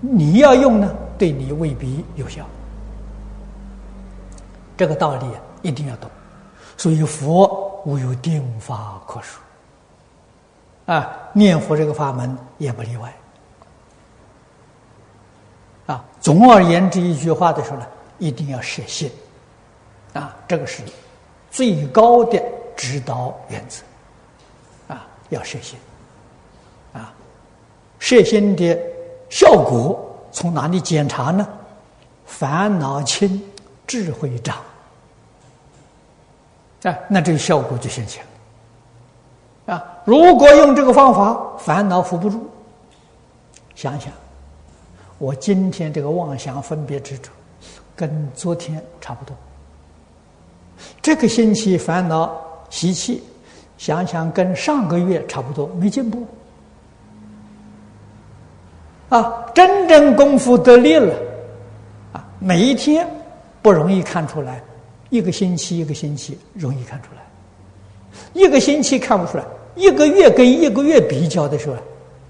[0.00, 2.44] 你要用呢，对你未必有效。
[4.82, 5.26] 这个道理
[5.62, 6.10] 一定要懂。
[6.76, 9.40] 所以佛无有定法可说。
[10.86, 13.14] 啊，念佛这个法门也不例外。
[15.86, 17.86] 啊，总而言之，一句话的时候呢，
[18.18, 19.08] 一定要实现。
[20.14, 20.82] 啊，这个是
[21.48, 22.42] 最高的
[22.74, 23.84] 指导原则。
[24.92, 25.78] 啊，要摄心。
[26.92, 27.14] 啊，
[28.00, 28.76] 摄心的
[29.30, 31.46] 效果从哪里检查呢？
[32.26, 33.40] 烦恼轻，
[33.86, 34.56] 智慧长。
[36.82, 38.24] 啊，那这个效果就显现。
[39.66, 42.50] 啊，如果用这个方法，烦恼扶不住。
[43.74, 44.12] 想想，
[45.18, 47.30] 我今天这个妄想分别执着，
[47.94, 49.36] 跟昨天差不多。
[51.00, 52.36] 这个星期烦恼
[52.70, 53.22] 习气，
[53.78, 56.26] 想想跟上个月差不多，没进步。
[59.08, 61.14] 啊，真正功夫得力了，
[62.12, 63.06] 啊，每一天
[63.60, 64.60] 不容易看出来，
[65.12, 67.20] 一个星期一个星期容易看出来。
[68.32, 69.44] 一个星期看不出来，
[69.74, 71.76] 一个月跟一个月比较的时候，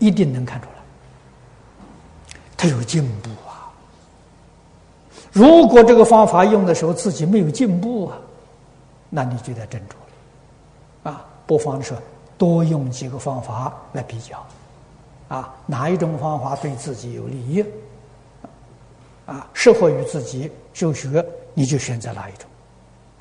[0.01, 3.70] 一定能看出来，他有进步啊。
[5.30, 8.18] 如果这个方法用的时候自己没有进步啊，
[9.09, 9.95] 那你就得斟酌
[11.05, 11.12] 了。
[11.12, 11.97] 啊，不妨说
[12.37, 14.45] 多用几个方法来比较，
[15.28, 17.64] 啊，哪一种方法对自己有利益，
[19.24, 21.24] 啊，适合于自己修学，
[21.55, 22.49] 你就选择哪一种，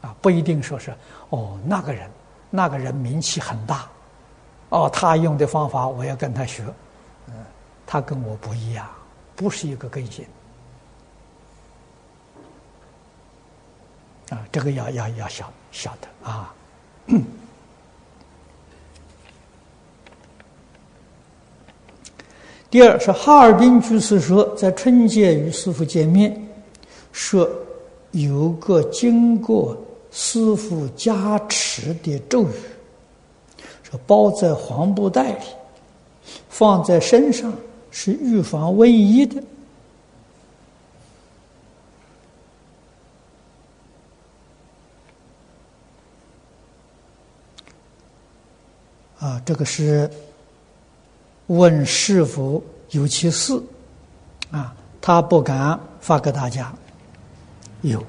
[0.01, 0.93] 啊，不一定说是
[1.29, 2.09] 哦那个人。
[2.53, 3.87] 那个人名气很大，
[4.67, 6.61] 哦，他用的方法我要跟他学，
[7.27, 7.33] 嗯，
[7.87, 8.85] 他跟我不一样，
[9.37, 10.25] 不是一个根性，
[14.31, 16.53] 啊，这个要要要晓晓得啊。
[22.69, 26.37] 第二是哈尔滨居士说，在春节与师傅见面，
[27.13, 27.49] 说
[28.11, 29.77] 有个经过。
[30.11, 32.53] 师傅加持的咒语，
[33.81, 35.45] 说包在黄布袋里，
[36.49, 37.53] 放在身上
[37.91, 39.41] 是预防瘟疫的。
[49.17, 50.09] 啊，这个是
[51.47, 53.53] 问是否有其事，
[54.49, 56.73] 啊，他不敢发给大家，
[57.81, 58.03] 有。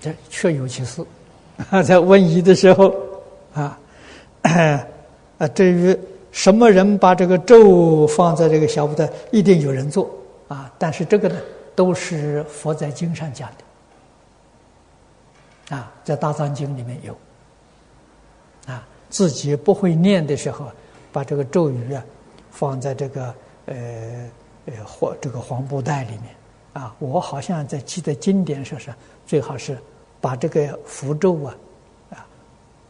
[0.00, 1.04] 这确有其事，
[1.84, 2.94] 在瘟疫的时候，
[3.52, 3.78] 啊，
[5.38, 5.98] 啊，至于
[6.30, 10.08] 什么人把这个咒放在这个小布袋，一定有人做
[10.46, 10.72] 啊。
[10.78, 11.36] 但是这个呢，
[11.74, 13.48] 都是佛在经上讲
[15.68, 17.16] 的，啊，在大藏经里面有，
[18.66, 20.66] 啊，自己不会念的时候，
[21.10, 22.04] 把这个咒语啊
[22.50, 23.34] 放在这个
[23.66, 23.74] 呃
[24.66, 26.34] 呃黄这个黄布袋里面。
[26.74, 28.94] 啊，我好像在记得经典说是
[29.28, 29.78] 最好是
[30.22, 31.54] 把这个符咒啊
[32.10, 32.26] 啊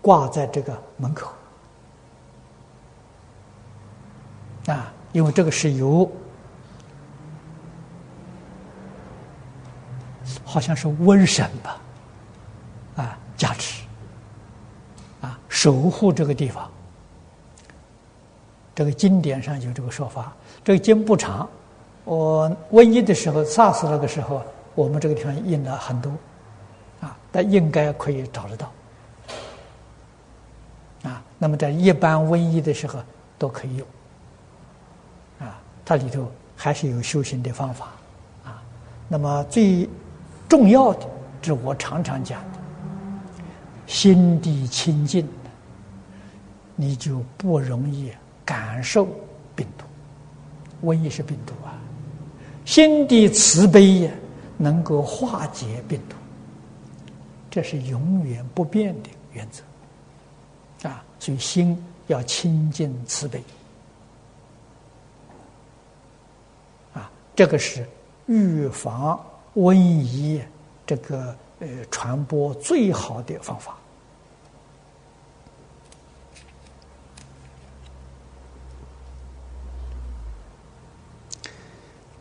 [0.01, 1.29] 挂在这个门口
[4.69, 6.09] 啊，因为这个是由
[10.45, 11.81] 好像是瘟神吧
[12.95, 13.83] 啊加持
[15.21, 16.71] 啊守护这个地方，
[18.77, 20.33] 这个经典上有这个说法，
[20.63, 21.49] 这个经不长。
[22.05, 24.43] 我瘟疫的时候，SARS 那个时候，
[24.75, 26.11] 我们这个地方印了很多，
[27.31, 28.73] 但应该可以找得到，
[31.03, 33.01] 啊，那么在一般瘟疫的时候
[33.39, 33.87] 都可以用，
[35.39, 37.93] 啊，它里头还是有修行的方法，
[38.45, 38.63] 啊，
[39.09, 39.89] 那么最
[40.49, 41.07] 重要的，
[41.43, 42.43] 这我常常讲，
[43.87, 45.29] 心地清净，
[46.75, 48.11] 你就不容易
[48.45, 49.07] 感受
[49.55, 49.85] 病毒。
[50.87, 51.77] 瘟疫是病毒啊，
[52.65, 54.13] 心地慈悲呀，
[54.57, 56.17] 能够化解病毒，
[57.51, 61.05] 这是永远不变的原则啊。
[61.19, 63.43] 所以心要清净慈悲
[66.93, 67.87] 啊，这个是
[68.27, 69.19] 预防
[69.55, 70.43] 瘟疫
[70.87, 73.78] 这个呃传播最好的方法。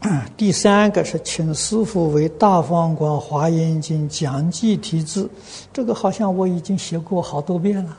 [0.37, 5.29] 第三个是请师傅为《大方广华严经》讲记题字，
[5.73, 7.97] 这个好像我已经写过好多遍了。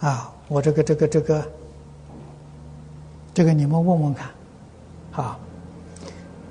[0.00, 1.44] 啊，我这个这个这个，
[3.34, 4.28] 这个你们问问看，
[5.10, 5.38] 好。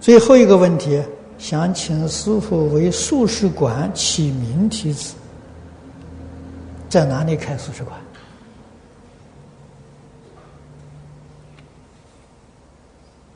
[0.01, 1.01] 最后一个问题，
[1.37, 5.15] 想请师傅为素食馆起名题字，
[6.89, 7.97] 在哪里开素食馆？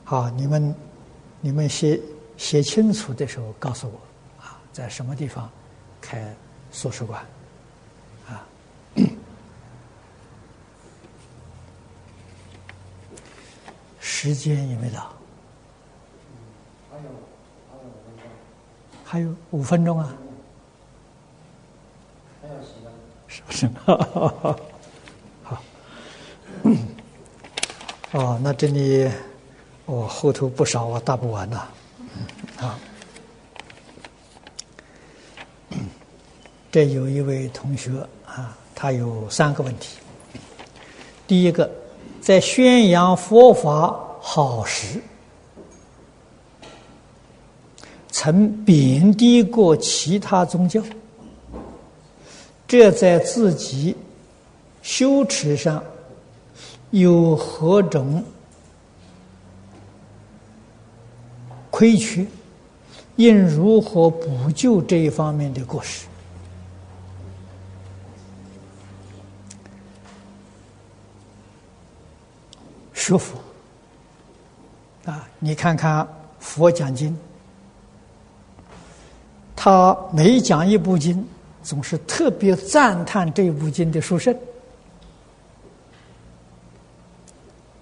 [0.09, 0.75] 好，你们
[1.39, 2.01] 你们写
[2.35, 3.93] 写清楚的时候告诉我，
[4.43, 5.47] 啊，在什么地方
[6.01, 6.35] 开
[6.71, 7.23] 素食馆？
[8.27, 8.43] 啊，
[13.99, 15.13] 时间也没到，
[19.05, 20.11] 还有五分钟啊，
[23.27, 23.69] 是不是？
[25.43, 25.61] 好，
[28.13, 29.07] 哦，那这里。
[29.89, 31.67] 哦，后头不少我，答不完呐。
[32.59, 32.77] 啊，
[36.71, 37.89] 这有一位同学
[38.23, 39.97] 啊，他有三个问题。
[41.25, 41.67] 第一个，
[42.21, 45.01] 在宣扬佛法好时，
[48.11, 50.83] 曾贬低过其他宗教，
[52.67, 53.95] 这在自己
[54.83, 55.83] 修持上
[56.91, 58.23] 有何种？
[61.79, 62.27] 亏缺，
[63.15, 66.05] 应如何补救这一方面的过失？
[72.93, 73.39] 学佛
[75.05, 76.05] 啊，你看看
[76.37, 77.17] 佛讲经，
[79.55, 81.25] 他每讲一部经，
[81.63, 84.37] 总是特别赞叹这部经的殊胜，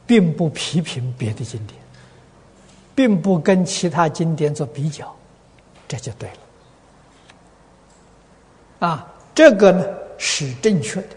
[0.06, 1.87] 并不批评别的经典。
[2.98, 5.16] 并不跟其他经典做比较，
[5.88, 6.36] 这就对了。
[8.88, 9.86] 啊，这个呢
[10.18, 11.10] 是正确的。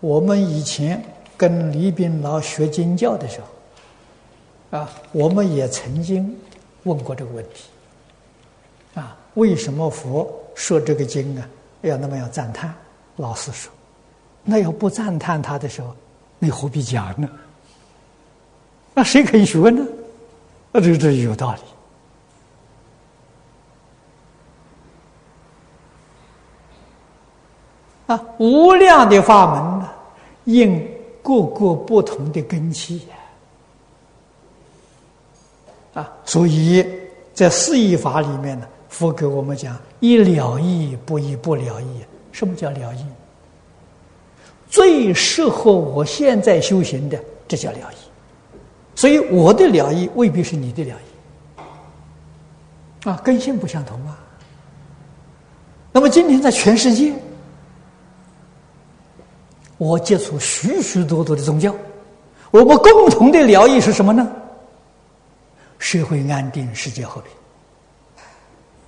[0.00, 1.04] 我们以前
[1.36, 3.38] 跟李炳老学经教的时
[4.70, 6.34] 候，啊，我们也曾经
[6.84, 7.68] 问过这个问题。
[8.94, 11.46] 啊，为什么佛说这个经啊
[11.82, 12.74] 要那么要赞叹？
[13.16, 13.70] 老师说，
[14.42, 15.94] 那要不赞叹他的时候，
[16.38, 17.28] 你何必讲呢？
[18.94, 19.86] 那谁可以学呢？
[20.74, 21.60] 啊，这这有道理
[28.08, 28.20] 啊！
[28.38, 29.88] 无量的法门呢，
[30.46, 30.84] 应
[31.22, 33.06] 各个不同的根器
[35.94, 36.84] 啊，所以
[37.32, 42.04] 在四义法里面呢，佛给我们讲一了义不一不了义。
[42.32, 43.06] 什么叫了义？
[44.68, 47.16] 最适合我现在修行的，
[47.46, 48.03] 这叫了义。
[48.94, 54.18] 所以我的了义未必是你的了义，啊，根性不相同啊。
[55.92, 57.12] 那么今天在全世界，
[59.78, 61.74] 我接触许许多多的宗教，
[62.50, 64.30] 我们共同的了义是什么呢？
[65.78, 67.32] 社会安定，世界和平。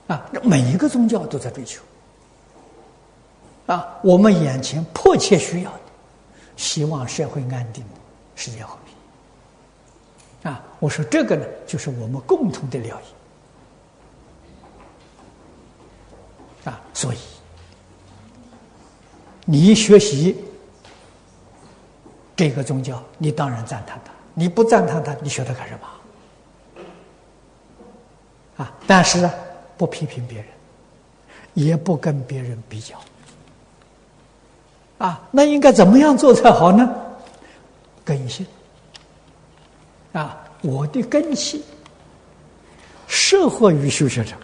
[0.06, 1.82] 啊，每一个宗教都在追求。
[3.66, 5.80] 啊，我们眼前迫切需要的，
[6.56, 7.84] 希望社会安定，
[8.36, 8.85] 世界和平。
[10.78, 13.00] 我说这个呢，就是我们共同的了
[16.64, 17.18] 义啊，所以
[19.44, 20.36] 你一学习
[22.34, 25.86] 这个宗教，你当然赞叹他；你不赞叹他，你学它干什么？
[28.64, 29.32] 啊，但是呢，
[29.78, 30.48] 不批评别人，
[31.54, 32.96] 也不跟别人比较
[34.98, 36.94] 啊，那应该怎么样做才好呢？
[38.04, 38.46] 更新。
[40.12, 41.62] 啊，我的根器
[43.06, 44.34] 适合于修学者，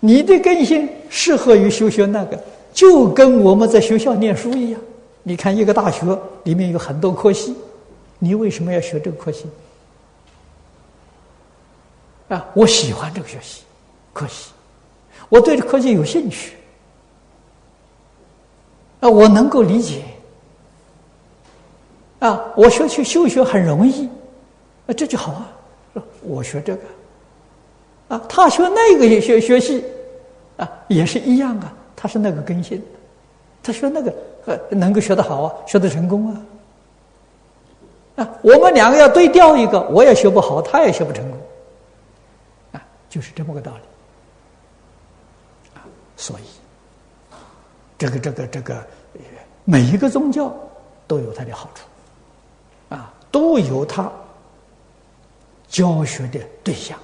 [0.00, 2.42] 你的根性适合于修学那个，
[2.72, 4.80] 就跟我们在学校念书一样。
[5.22, 6.06] 你看，一个大学
[6.44, 7.54] 里面有很多科系，
[8.18, 9.44] 你为什么要学这个科系？
[12.28, 13.62] 啊，我喜欢这个学习
[14.12, 14.50] 科系，
[15.28, 16.54] 我对这科技有兴趣。
[19.00, 20.02] 啊，我能够理解。
[22.20, 24.06] 啊，我学去修学很容易，
[24.86, 25.48] 啊，这就好啊。
[26.22, 26.82] 我学这个，
[28.08, 29.84] 啊，他学那个也学学习，
[30.56, 31.72] 啊，也是一样啊。
[31.96, 32.82] 他是那个根性，
[33.62, 34.14] 他学那个
[34.46, 36.40] 呃，能够学得好啊，学得成功啊。
[38.16, 41.38] 啊，我们两个要对调一个，我也学不好，他也学不成功，
[42.72, 43.78] 啊，就是这么个道理。
[45.74, 46.42] 啊，所以，
[47.96, 48.86] 这个这个这个，
[49.64, 50.52] 每一个宗教
[51.06, 51.84] 都有它的好处，
[53.30, 54.10] 都有他
[55.68, 56.98] 教学的对象，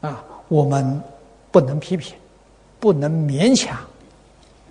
[0.00, 1.02] 啊，我们
[1.50, 2.16] 不能批评，
[2.80, 3.78] 不能勉强，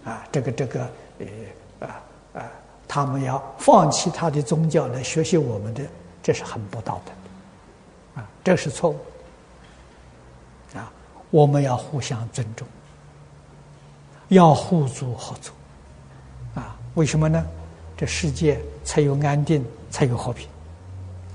[0.03, 2.01] 啊，这个这个，呃，啊
[2.33, 2.51] 啊。
[2.87, 5.83] 他们要放弃他的宗教来学习我们的，
[6.23, 8.97] 这是很不道德的，啊，这是错误，
[10.73, 10.91] 啊，
[11.29, 12.65] 我们要互相尊重，
[14.29, 15.53] 要互助合作，
[16.55, 17.45] 啊，为什么呢？
[17.97, 20.47] 这世界才有安定，才有和平，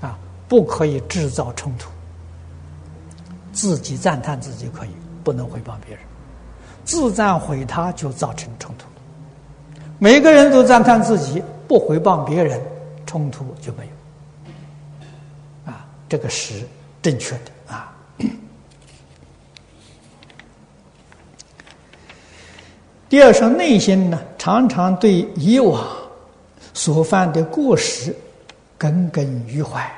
[0.01, 1.89] 啊，不可以制造冲突，
[3.51, 4.89] 自己赞叹自己可以，
[5.23, 6.03] 不能回报别人，
[6.85, 8.87] 自赞毁他就造成冲突。
[9.99, 12.61] 每个人都赞叹自己，不回报别人，
[13.05, 15.71] 冲突就没有。
[15.71, 16.65] 啊，这个是
[17.01, 17.93] 正确的啊。
[23.09, 25.85] 第二是内心呢，常常对以往
[26.73, 28.15] 所犯的过失
[28.77, 29.89] 耿耿于怀，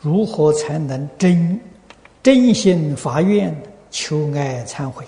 [0.00, 1.60] 如何才能真
[2.22, 3.54] 真心发愿
[3.90, 5.04] 求爱忏悔？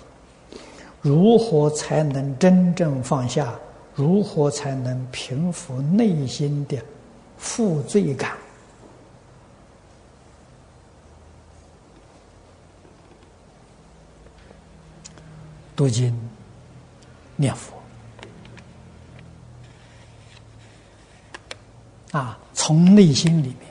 [1.02, 3.52] 如何才能真正放下？
[3.94, 6.78] 如何才能平复内心的
[7.36, 8.32] 负罪感？
[15.74, 16.14] 读经、
[17.36, 17.79] 念佛
[22.12, 23.66] 啊，从内心里面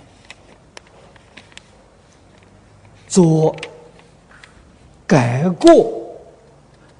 [3.07, 3.55] 做
[5.05, 5.91] 改过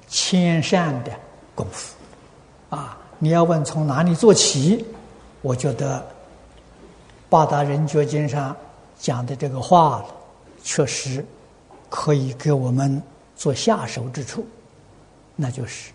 [0.06, 1.12] 迁善的
[1.54, 1.94] 功夫
[2.68, 2.98] 啊。
[3.18, 4.84] 你要问从哪里做起？
[5.42, 5.98] 我觉得
[7.28, 8.54] 《八大人觉经》上
[8.98, 10.04] 讲的这个话，
[10.62, 11.24] 确实
[11.88, 13.02] 可以给我们
[13.36, 14.46] 做下手之处，
[15.36, 15.92] 那就是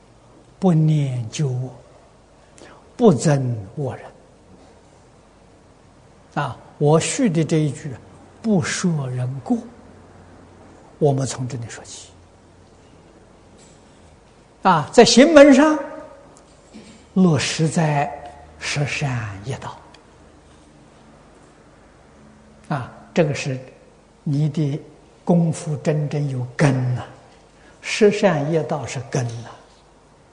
[0.58, 1.72] 不念旧我，
[2.98, 4.06] 不憎我人。
[6.36, 7.92] 啊，我续的这一句
[8.42, 9.58] “不说人过”，
[11.00, 12.10] 我们从这里说起。
[14.62, 15.78] 啊，在行门上。
[17.14, 18.12] 落实在
[18.60, 19.80] 十善业道
[22.68, 23.58] 啊，这个是
[24.26, 24.78] 你的
[25.24, 27.06] 功夫真正有根呐。
[27.80, 29.50] 十善业道是根呐，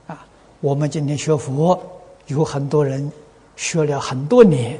[0.08, 0.26] 啊，
[0.58, 1.80] 我们今天学佛，
[2.26, 3.08] 有很多人
[3.54, 4.76] 学了很多年，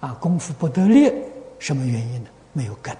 [0.00, 1.12] 啊，功夫不得力，
[1.58, 2.30] 什么原因呢？
[2.52, 2.96] 没有根，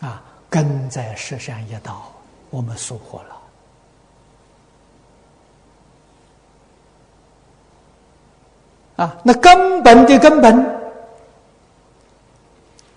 [0.00, 2.12] 啊，根在十善业道，
[2.50, 3.42] 我们疏忽了。
[8.96, 10.80] 啊，那根本的根本，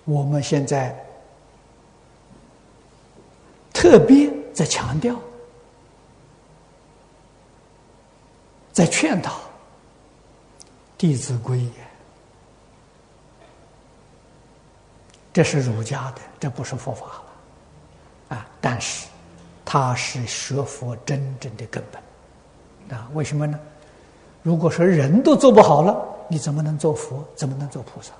[0.03, 0.93] 我们现在
[3.73, 5.15] 特别在强调，
[8.73, 9.31] 在劝导
[10.97, 11.57] 《弟子规》，
[15.35, 18.47] 这是儒家的，这不是佛法了，啊！
[18.61, 19.05] 但是
[19.65, 22.01] 它是学佛真正的根本，
[22.97, 23.09] 啊？
[23.13, 23.59] 为什么呢？
[24.43, 27.21] 如果说人都做不好了，你怎么能做佛？
[27.35, 28.13] 怎么能做菩萨？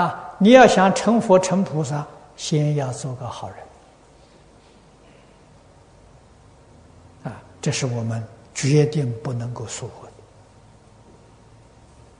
[0.00, 0.34] 啊！
[0.38, 3.58] 你要想成佛成菩萨，先要做个好人。
[7.30, 7.36] 啊！
[7.60, 10.06] 这是我们决定不能够疏忽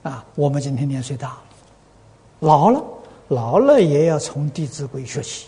[0.03, 0.11] 的。
[0.11, 0.23] 啊！
[0.35, 1.35] 我们今天年岁大，
[2.41, 2.79] 老了，
[3.29, 5.47] 老了也要从《弟子规》学习。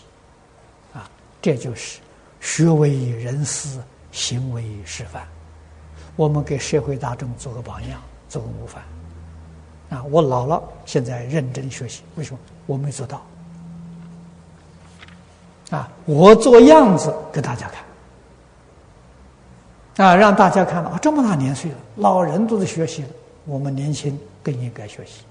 [0.94, 1.08] 啊！
[1.40, 2.00] 这就是
[2.40, 3.78] 学为人师，
[4.10, 5.26] 行为示范。
[6.16, 8.82] 我们给社会大众做个榜样，做个模范。
[9.90, 12.02] 啊，我老了，现在认真学习。
[12.16, 12.38] 为什么？
[12.66, 13.22] 我没做到。
[15.70, 17.68] 啊，我做样子给大家
[19.96, 20.06] 看。
[20.06, 23.08] 啊，让大家看到啊，这么大年岁了，老人都在学习了，
[23.44, 25.22] 我们年轻更应该学习。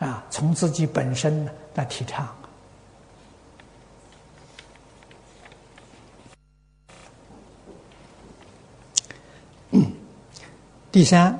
[0.00, 2.26] 啊，从自己本身来提倡。
[10.90, 11.38] 第三，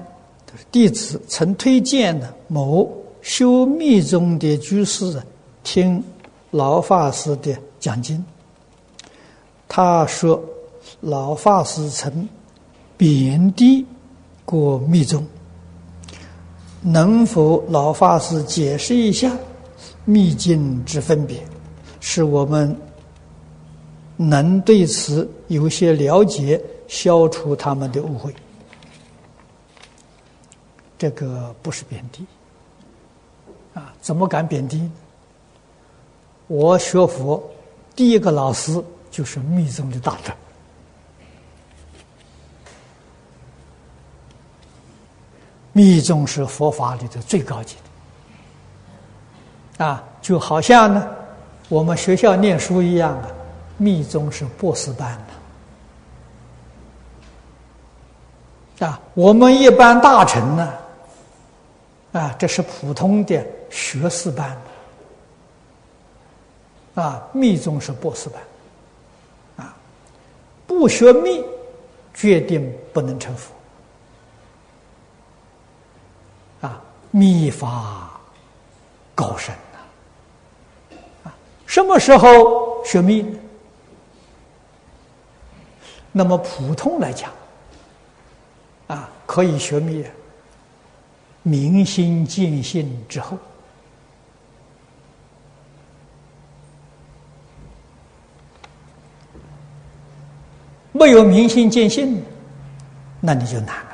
[0.70, 2.88] 弟子曾推荐的某
[3.22, 5.20] 修密宗的居士
[5.64, 6.04] 听
[6.50, 8.22] 老法师的讲经。
[9.66, 10.40] 他说
[11.00, 12.28] ：“老法师曾
[12.96, 13.86] 贬低
[14.44, 15.26] 过密宗，
[16.82, 19.30] 能否老法师解释一下
[20.04, 21.42] 密境之分别，
[22.00, 22.74] 使我们
[24.16, 28.34] 能对此有些了解，消除他们的误会？
[30.98, 32.26] 这个不是贬低
[33.74, 34.90] 啊，怎么敢贬低？
[36.46, 37.42] 我学佛
[37.94, 40.32] 第一个老师就是密宗的大德。
[45.72, 47.76] 密宗是佛法里的最高级
[49.76, 51.08] 的，啊，就好像呢，
[51.68, 53.28] 我们学校念书一样啊，
[53.76, 55.16] 密宗是博士班
[58.78, 60.74] 的，啊，我们一般大臣呢，
[62.12, 64.56] 啊，这是普通的学士班，
[66.96, 68.42] 啊，密宗是博士班，
[69.64, 69.76] 啊，
[70.66, 71.44] 不学密，
[72.12, 73.54] 决定不能成佛。
[77.10, 78.20] 秘法
[79.14, 80.98] 高深呐！
[81.24, 81.34] 啊，
[81.66, 83.26] 什么时候学密？
[86.12, 87.30] 那么普通来讲，
[88.88, 90.04] 啊，可以学密，
[91.42, 93.36] 明心见性之后，
[100.92, 102.22] 没有明心见性，
[103.20, 103.89] 那你就难。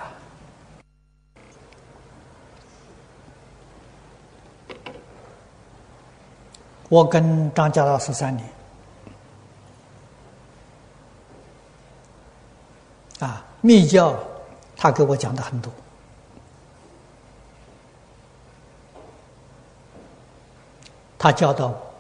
[6.89, 8.49] 我跟张家老师三年，
[13.19, 14.17] 啊，密教
[14.77, 15.73] 他给我讲的很多，
[21.19, 21.93] 他教导我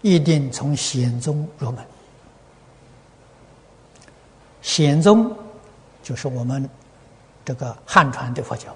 [0.00, 1.86] 一定从显宗入门，
[4.62, 5.36] 显宗
[6.02, 6.66] 就是我们
[7.44, 8.74] 这个汉传的佛教，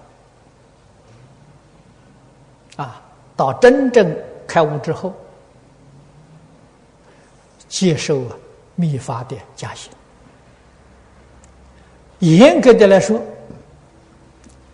[2.76, 3.02] 啊。
[3.36, 4.16] 到真正
[4.46, 5.14] 开悟之后，
[7.68, 8.36] 接受啊
[8.74, 9.92] 密法的加行。
[12.20, 13.22] 严格的来说，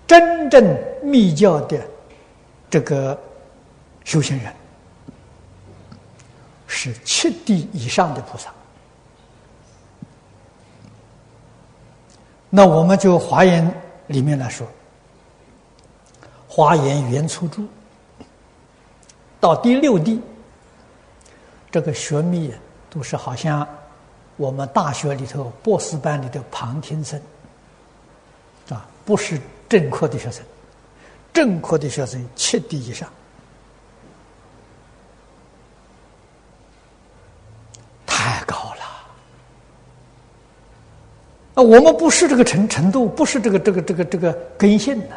[0.07, 1.85] 真正密教的
[2.71, 3.19] 这个
[4.05, 4.55] 修行人
[6.69, 8.53] 是七地以上的菩萨。
[12.49, 13.69] 那我们就华严
[14.07, 14.67] 里面来说，
[16.47, 17.67] 华严原初住。
[19.43, 20.21] 到第六地，
[21.69, 22.55] 这个学密
[22.89, 23.67] 都是好像
[24.37, 27.21] 我们大学里头博士班里的旁听生，
[28.69, 30.45] 啊，不是正科的学生，
[31.33, 33.09] 正科的学生七地以上，
[38.07, 38.85] 太高了。
[41.55, 45.17] 啊，我们不是这个程程度，不是这个这个这个这个根性呐。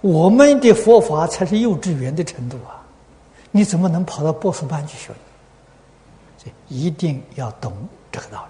[0.00, 2.80] 我们的佛法才是幼稚园的程度啊！
[3.50, 5.18] 你怎么能跑到博士班去学呢？
[6.38, 7.72] 这一定要懂
[8.10, 8.46] 这个道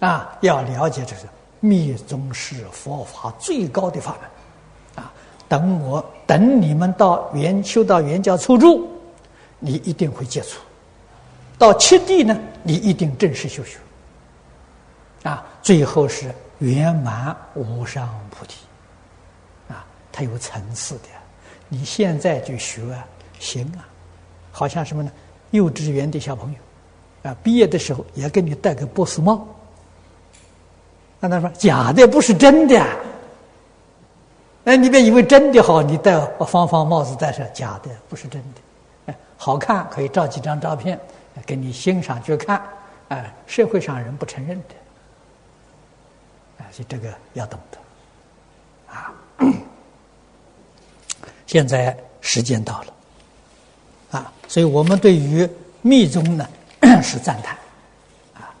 [0.00, 0.36] 理啊！
[0.40, 1.22] 要了解这个
[1.60, 5.12] 密宗是佛法最高的法门啊！
[5.48, 8.88] 等我等你们到原修到原教初住，
[9.58, 10.60] 你一定会接触；
[11.58, 13.78] 到七地呢，你一定正式修学
[15.24, 15.44] 啊！
[15.60, 18.67] 最后是圆满无上菩提。
[20.18, 21.04] 还有层次的，
[21.68, 22.82] 你现在就学
[23.38, 23.86] 行啊，
[24.50, 25.12] 好像什么呢？
[25.52, 29.46] 幼稚园的小朋友啊，毕业的时候也给你戴个波斯帽。
[31.20, 32.84] 那他说假的不是真的，
[34.64, 38.60] 哎，你别以为真的好，你戴方方帽子戴上，假的不是真的，
[39.06, 40.98] 哎，好看可以照几张照片
[41.46, 42.60] 给你欣赏去看，
[43.10, 44.74] 哎，社会上人不承认的，
[46.58, 47.78] 哎，所以这个要懂得
[48.92, 49.14] 啊。
[51.48, 52.92] 现在时间到了，
[54.10, 55.48] 啊，所以我们对于
[55.80, 56.46] 密宗呢
[57.02, 57.56] 是赞叹，
[58.34, 58.54] 啊，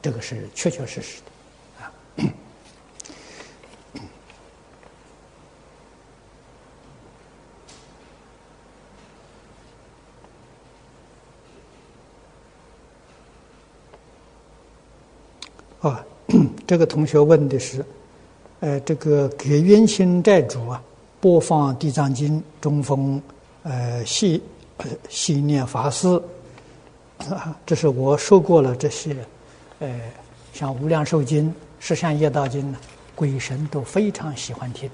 [0.00, 1.20] 这个是确确实实
[2.16, 2.22] 的，
[15.90, 16.06] 啊， 啊，
[16.64, 17.84] 这个同学问的是，
[18.60, 20.80] 呃，这个给冤亲债主啊。
[21.22, 23.22] 播放《地藏经》，中风，
[23.62, 24.42] 呃，系
[25.08, 26.20] 系念法师，
[27.64, 28.74] 这是我说过了。
[28.74, 29.14] 这些，
[29.78, 30.00] 呃，
[30.52, 31.44] 像《无量寿经》
[31.78, 32.78] 《十善业道经》呢，
[33.14, 34.90] 鬼神都非常喜欢听，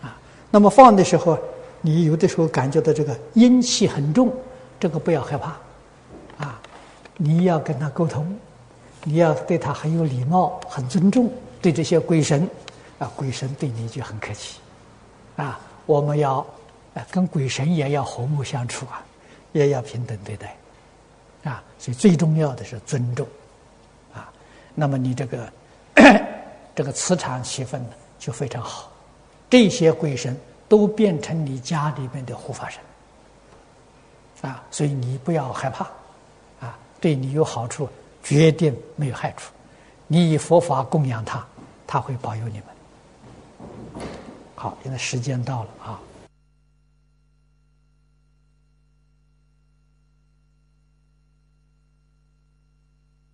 [0.00, 0.18] 啊，
[0.50, 1.38] 那么放的时候，
[1.82, 4.32] 你有的时候感觉到这个阴气很重，
[4.80, 5.54] 这个不要害怕，
[6.38, 6.58] 啊，
[7.18, 8.34] 你要跟他沟通，
[9.04, 11.30] 你要对他很有礼貌、很尊重。
[11.60, 12.48] 对这些鬼神，
[12.98, 14.60] 啊，鬼神对你就很客气，
[15.38, 16.44] 啊，我们要，
[17.12, 19.00] 跟鬼神也要和睦相处啊，
[19.52, 20.56] 也要平等对待，
[21.44, 23.24] 啊，所以最重要的是尊重，
[24.12, 24.28] 啊，
[24.74, 25.52] 那么你这个
[26.74, 28.90] 这个磁场气氛呢就非常好，
[29.48, 30.36] 这些鬼神
[30.68, 35.84] 都变成你家里面的护法神，啊，所以你不要害怕，
[36.60, 37.88] 啊，对你有好处，
[38.24, 39.52] 绝对没有害处。
[40.08, 41.46] 你以佛法供养他，
[41.86, 42.64] 他会保佑你们。
[44.60, 46.00] 好，现在时间到了啊。